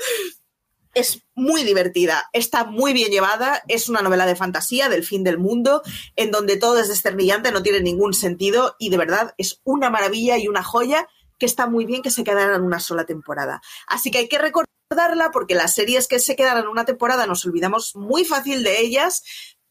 [0.94, 5.38] Es muy divertida, está muy bien llevada, es una novela de fantasía del fin del
[5.38, 5.82] mundo,
[6.14, 10.38] en donde todo es desternillante, no tiene ningún sentido y de verdad es una maravilla
[10.38, 11.08] y una joya
[11.38, 13.60] que está muy bien que se quedara en una sola temporada.
[13.88, 17.44] Así que hay que recordarla porque las series que se quedan en una temporada nos
[17.44, 19.22] olvidamos muy fácil de ellas,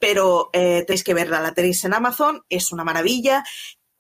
[0.04, 3.46] pero eh, tenéis que verla, la tenéis en Amazon, es una maravilla.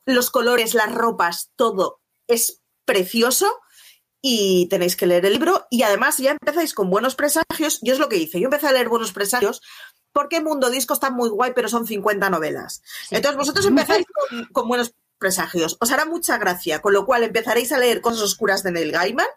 [0.05, 3.61] Los colores, las ropas, todo es precioso
[4.21, 7.79] y tenéis que leer el libro y además ya empezáis con buenos presagios.
[7.81, 9.61] Yo es lo que hice, yo empecé a leer buenos presagios
[10.11, 12.81] porque Mundo Disco está muy guay, pero son 50 novelas.
[13.09, 14.05] Entonces vosotros empezáis
[14.51, 15.77] con, buenos presagios.
[15.79, 19.27] Os hará mucha gracia, con lo cual empezaréis a leer cosas oscuras de Neil Gaiman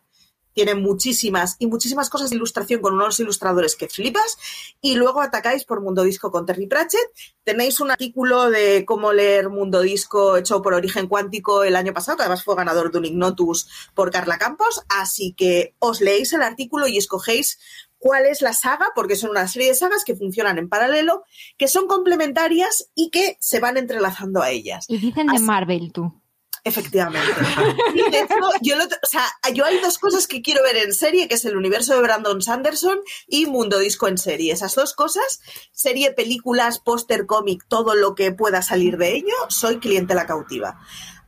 [0.56, 4.38] tiene muchísimas y muchísimas cosas de ilustración con unos ilustradores que flipas.
[4.80, 7.12] Y luego atacáis por Mundo Disco con Terry Pratchett.
[7.44, 12.16] Tenéis un artículo de cómo leer Mundo Disco hecho por Origen Cuántico el año pasado,
[12.16, 14.82] que además fue ganador de un Ignotus por Carla Campos.
[14.88, 17.58] Así que os leéis el artículo y escogéis
[17.98, 21.24] cuál es la saga, porque son una serie de sagas que funcionan en paralelo,
[21.58, 24.86] que son complementarias y que se van entrelazando a ellas.
[24.88, 26.14] Y dicen de Marvel, tú.
[26.66, 27.30] Efectivamente.
[28.60, 31.56] Yo, o sea, yo hay dos cosas que quiero ver en serie, que es el
[31.56, 32.98] universo de Brandon Sanderson
[33.28, 34.52] y Mundo Disco en serie.
[34.52, 35.40] Esas dos cosas,
[35.70, 40.80] serie, películas, póster, cómic, todo lo que pueda salir de ello, soy cliente la cautiva.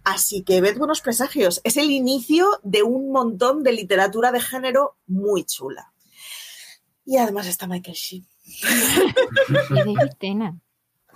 [0.02, 1.60] Así que ved buenos presagios.
[1.62, 5.92] Es el inicio de un montón de literatura de género muy chula.
[7.04, 8.26] Y además está Michael Sheen.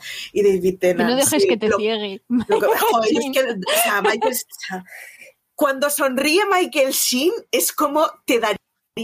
[0.32, 0.98] y David Tennant.
[0.98, 1.10] Tennant.
[1.10, 2.22] no dejes que te ciegue.
[5.54, 8.58] cuando sonríe Michael Sheen es como te daría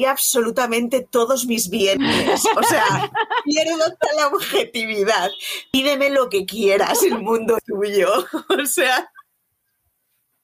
[0.06, 2.44] absolutamente todos mis bienes.
[2.56, 3.10] O sea,
[3.44, 5.30] pierdo toda la objetividad.
[5.72, 8.08] Pídeme lo que quieras, el mundo tuyo.
[8.48, 9.10] O sea,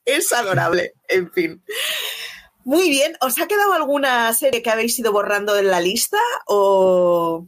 [0.05, 0.93] es adorable.
[1.09, 1.63] En fin.
[2.65, 3.17] Muy bien.
[3.21, 6.19] ¿Os ha quedado alguna serie que habéis ido borrando en la lista?
[6.47, 7.47] ¿O,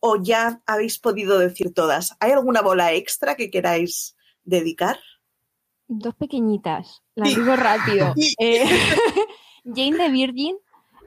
[0.00, 2.16] o ya habéis podido decir todas?
[2.20, 4.98] ¿Hay alguna bola extra que queráis dedicar?
[5.88, 8.14] Dos pequeñitas, las digo rápido.
[8.38, 8.64] Eh,
[9.64, 10.56] Jane the Virgin.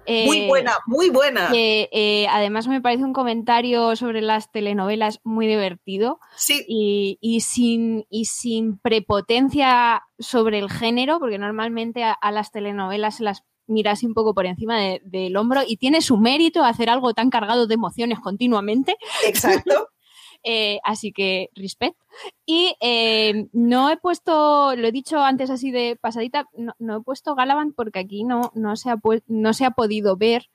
[0.06, 1.50] muy eh, buena, muy buena.
[1.54, 6.20] Eh, además me parece un comentario sobre las telenovelas muy divertido.
[6.36, 6.66] Sí.
[6.68, 13.24] Y, sin, y sin prepotencia sobre el género, porque normalmente a, a las telenovelas se
[13.24, 17.30] las mirase un poco por encima del hombro y tiene su mérito hacer algo tan
[17.30, 18.98] cargado de emociones continuamente.
[19.26, 19.90] Exacto.
[20.44, 21.98] Eh, así que respect.
[22.46, 27.36] Y eh, no he puesto, lo he dicho antes así de pasadita, no, he puesto
[27.36, 28.98] Galavant porque aquí no, no, se, ha
[29.28, 30.50] no se ha podido ver.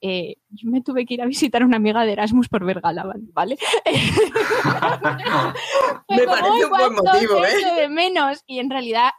[0.00, 2.80] Eh, yo me tuve que ir a visitar a una amiga de Erasmus por ver
[2.80, 3.56] Galavant, ¿vale?
[6.08, 7.74] me parece un buen motivo, ¿eh?
[7.76, 8.42] De menos.
[8.46, 9.10] Y en realidad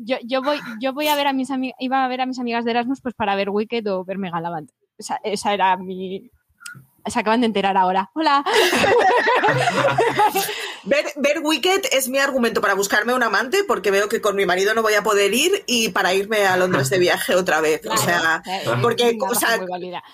[0.00, 2.38] yo, yo, voy, yo voy a ver a mis amigas, iba a ver a mis
[2.38, 4.70] amigas de Erasmus pues para ver Wicked o ver Megalavant.
[4.98, 6.30] Esa, esa era mi,
[7.06, 8.10] se acaban de enterar ahora.
[8.14, 8.44] Hola.
[10.84, 14.46] ver, ver, Wicked es mi argumento para buscarme un amante porque veo que con mi
[14.46, 17.82] marido no voy a poder ir y para irme a Londres de viaje otra vez.
[17.86, 18.42] o sea,
[18.82, 19.58] porque o sea,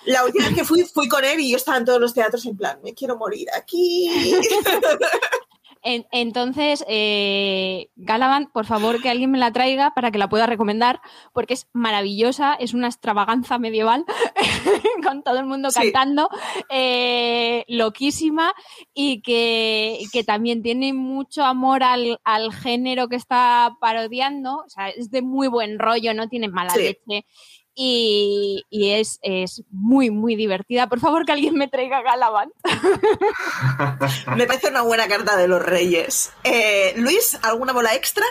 [0.05, 2.45] la última vez que fui fui con él y yo estaba en todos los teatros
[2.45, 4.09] en plan, me quiero morir aquí.
[5.83, 11.01] entonces, eh, Galavant, por favor, que alguien me la traiga para que la pueda recomendar,
[11.33, 14.05] porque es maravillosa, es una extravaganza medieval,
[15.03, 16.29] con todo el mundo cantando,
[16.69, 18.53] eh, loquísima,
[18.93, 22.19] y que, también tiene mucho amor al,
[22.61, 27.25] género que está parodiando, o sea, es de muy buen rollo, no tiene mala leche
[27.79, 29.19] y, es,
[29.69, 30.87] muy, muy divertida.
[30.87, 32.51] Por favor, que alguien me traiga Galavant.
[34.35, 36.33] me parece una buena carta de los Reyes.
[36.43, 38.25] Eh, Luis, ¿alguna bola extra?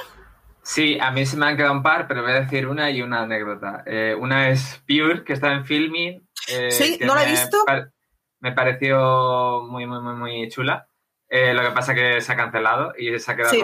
[0.62, 3.02] Sí, a mí se me han quedado un par, pero voy a decir una y
[3.02, 3.84] una anécdota.
[3.86, 6.28] Eh, una es Pure, que está en filming.
[6.48, 7.64] Eh, sí, no la he visto.
[8.40, 10.88] Me pareció muy, muy, muy, muy chula.
[11.28, 13.56] Eh, lo que pasa es que se ha cancelado y se ha quedado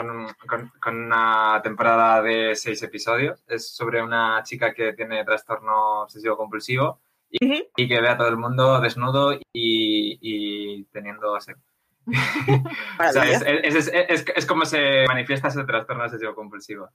[0.80, 3.42] con, una temporada de seis episodios.
[3.46, 7.00] Es sobre una chica que tiene trastorno obsesivo compulsivo
[7.30, 11.62] y, que ve a todo el mundo desnudo y, teniendo sexo.
[14.34, 16.90] es, como se manifiesta ese trastorno obsesivo compulsivo.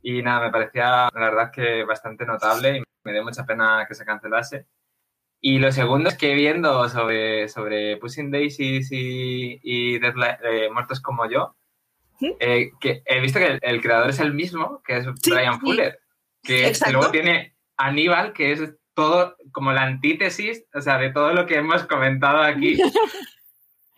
[0.00, 3.96] Y nada, me parecía la verdad que bastante notable y me dio mucha pena que
[3.96, 4.66] se cancelase.
[5.40, 11.30] Y lo segundo es que viendo sobre, sobre Pushing Daisies y, y eh, Muertos como
[11.30, 11.56] yo,
[12.20, 16.00] eh, que he visto que el, creador es el mismo, que es Brian Fuller,
[16.42, 21.46] que luego tiene Aníbal, que es todo como la antítesis, o sea, de todo lo
[21.46, 22.78] que hemos comentado aquí.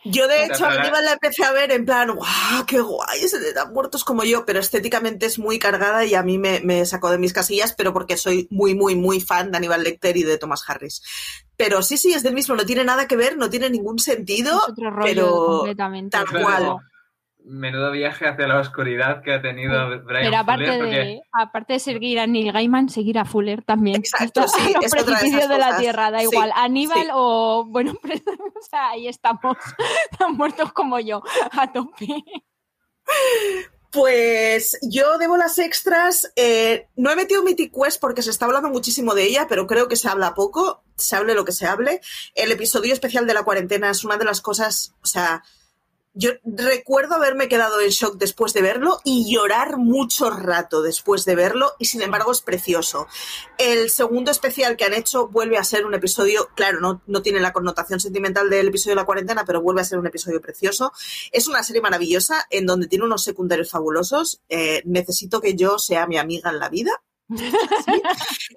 [0.04, 2.64] Yo, de hecho, a Aníbal la empecé a ver en plan, ¡guau!
[2.66, 3.20] ¡Qué guay!
[3.22, 6.86] Ese de tan muertos como yo, pero estéticamente es muy cargada y a mí me,
[6.86, 10.22] sacó de mis casillas, pero porque soy muy, muy, muy fan de Aníbal Lecter y
[10.22, 11.02] de Thomas Harris.
[11.56, 14.58] Pero sí, sí, es del mismo, no tiene nada que ver, no tiene ningún sentido,
[14.58, 16.16] es otro rollo pero completamente.
[16.16, 16.76] tal cual
[17.44, 21.78] menudo viaje hacia la oscuridad que ha tenido Brian Pero aparte, Fuller, de, aparte de
[21.78, 23.96] seguir a Neil Gaiman, seguir a Fuller también.
[23.96, 24.74] Exacto, sí.
[24.80, 26.52] Los precipicios de, la Tierra, da igual.
[26.54, 29.56] Aníbal o, bueno, o sea, ahí estamos,
[30.18, 31.22] tan muertos como yo,
[31.52, 32.24] a tope.
[33.90, 36.32] Pues yo debo las extras.
[36.36, 39.88] Eh, no he metido Mythic Quest porque se está hablando muchísimo de ella, pero creo
[39.88, 40.84] que se habla poco.
[40.96, 42.00] Se hable lo que se hable.
[42.34, 45.42] El episodio especial de la cuarentena es una de las cosas, o sea,
[46.12, 51.36] Yo recuerdo haberme quedado en shock después de verlo y llorar mucho rato después de
[51.36, 53.06] verlo y sin embargo es precioso.
[53.58, 57.38] El segundo especial que han hecho vuelve a ser un episodio, claro, no, no tiene
[57.38, 60.92] la connotación sentimental del episodio de la cuarentena, pero vuelve a ser un episodio precioso.
[61.30, 64.42] Es una serie maravillosa en donde tiene unos secundarios fabulosos.
[64.48, 67.00] Eh, necesito que yo sea mi amiga en la vida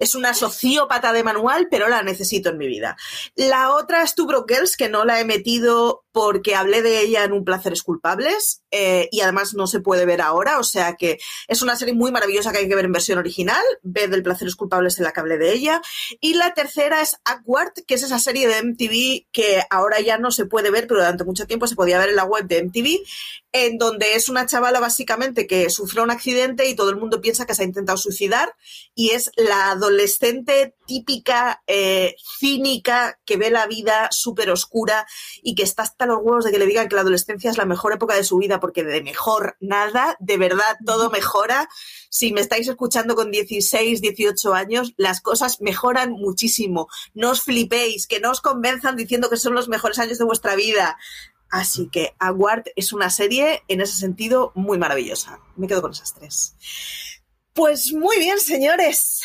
[0.00, 2.96] es una sociópata de manual, pero la necesito en mi vida.
[3.36, 7.32] La otra es Two Broke que no la he metido porque hablé de ella en
[7.32, 11.62] un Placeres Culpables eh, y además no se puede ver ahora, o sea que es
[11.62, 14.98] una serie muy maravillosa que hay que ver en versión original, ve del Placeres Culpables
[14.98, 15.80] en la que hablé de ella.
[16.20, 20.32] Y la tercera es Awkward, que es esa serie de MTV que ahora ya no
[20.32, 22.98] se puede ver, pero durante mucho tiempo se podía ver en la web de MTV,
[23.52, 27.46] en donde es una chavala básicamente que sufrió un accidente y todo el mundo piensa
[27.46, 28.56] que se ha intentado suicidar
[28.96, 35.06] y es la adolescente típica, eh, cínica, que ve la vida súper oscura
[35.42, 37.64] y que está hasta los huevos de que le digan que la adolescencia es la
[37.64, 41.68] mejor época de su vida, porque de mejor nada, de verdad todo mejora.
[42.08, 46.88] Si me estáis escuchando con 16, 18 años, las cosas mejoran muchísimo.
[47.12, 50.56] No os flipéis, que no os convenzan diciendo que son los mejores años de vuestra
[50.56, 50.96] vida.
[51.50, 55.40] Así que Aguard es una serie en ese sentido muy maravillosa.
[55.56, 56.54] Me quedo con esas tres.
[57.52, 59.20] Pues muy bien, señores.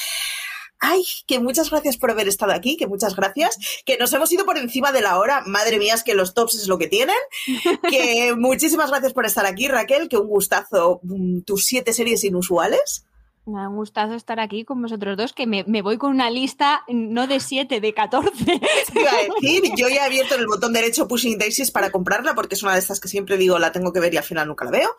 [0.79, 4.45] Ay, que muchas gracias por haber estado aquí, que muchas gracias, que nos hemos ido
[4.45, 7.17] por encima de la hora, madre mía, es que los tops es lo que tienen,
[7.89, 13.05] que muchísimas gracias por estar aquí, Raquel, que un gustazo, mm, tus siete series inusuales.
[13.45, 17.25] Me ha gustado estar aquí con vosotros dos, que me, voy con una lista no
[17.25, 18.31] de siete, de 14.
[18.93, 22.53] Iba a decir, yo ya he abierto el botón derecho Pushing Daisies para comprarla, porque
[22.53, 24.65] es una de estas que siempre digo la tengo que ver y al final nunca
[24.65, 24.95] la veo.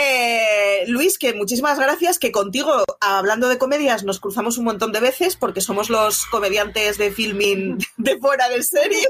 [0.00, 5.00] Eh, Luis, que muchísimas gracias, que contigo, hablando de comedias, nos cruzamos un montón de
[5.00, 9.08] veces porque somos los comediantes de filming de fuera de series.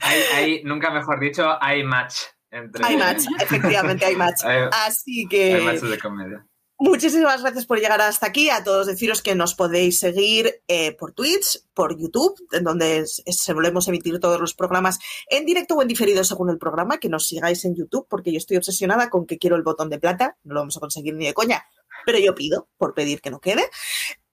[0.34, 2.16] hay, nunca mejor dicho, hay match.
[2.50, 2.84] Entre...
[2.84, 4.42] Hay match, efectivamente hay match.
[4.86, 5.54] Así que...
[5.54, 6.46] Hay match de comedia.
[6.78, 8.50] Muchísimas gracias por llegar hasta aquí.
[8.50, 13.88] A todos deciros que nos podéis seguir eh, por Twitch, por YouTube, en donde solemos
[13.88, 14.98] emitir todos los programas
[15.30, 16.98] en directo o en diferido según el programa.
[16.98, 19.98] Que nos sigáis en YouTube, porque yo estoy obsesionada con que quiero el botón de
[19.98, 20.36] plata.
[20.44, 21.64] No lo vamos a conseguir ni de coña,
[22.04, 23.64] pero yo pido por pedir que no quede.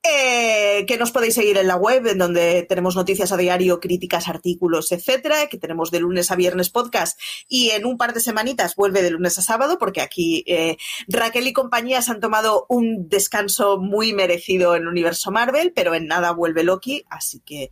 [0.05, 4.27] Eh, que nos podéis seguir en la web, en donde tenemos noticias a diario, críticas,
[4.27, 8.75] artículos, etcétera, que tenemos de lunes a viernes podcast y en un par de semanitas
[8.75, 10.75] vuelve de lunes a sábado, porque aquí eh,
[11.07, 15.95] Raquel y compañía se han tomado un descanso muy merecido en el universo Marvel, pero
[15.95, 17.71] en nada vuelve Loki, así que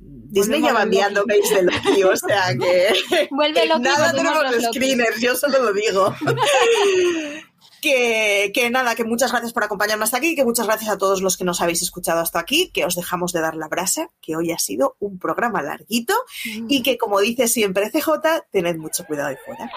[0.00, 4.64] Disney ya va enviando mails de Loki, o sea que vuelve Loki, nada tenemos los
[4.64, 6.12] screeners, yo solo lo digo.
[7.80, 11.36] Que, nada, que muchas gracias por acompañarme hasta aquí, que muchas gracias a todos los
[11.36, 14.52] que nos habéis escuchado hasta aquí, que os dejamos de dar la brasa, que hoy
[14.52, 16.14] ha sido un programa larguito
[16.44, 18.10] y que como dice siempre CJ,
[18.50, 19.70] tened mucho cuidado ahí fuera.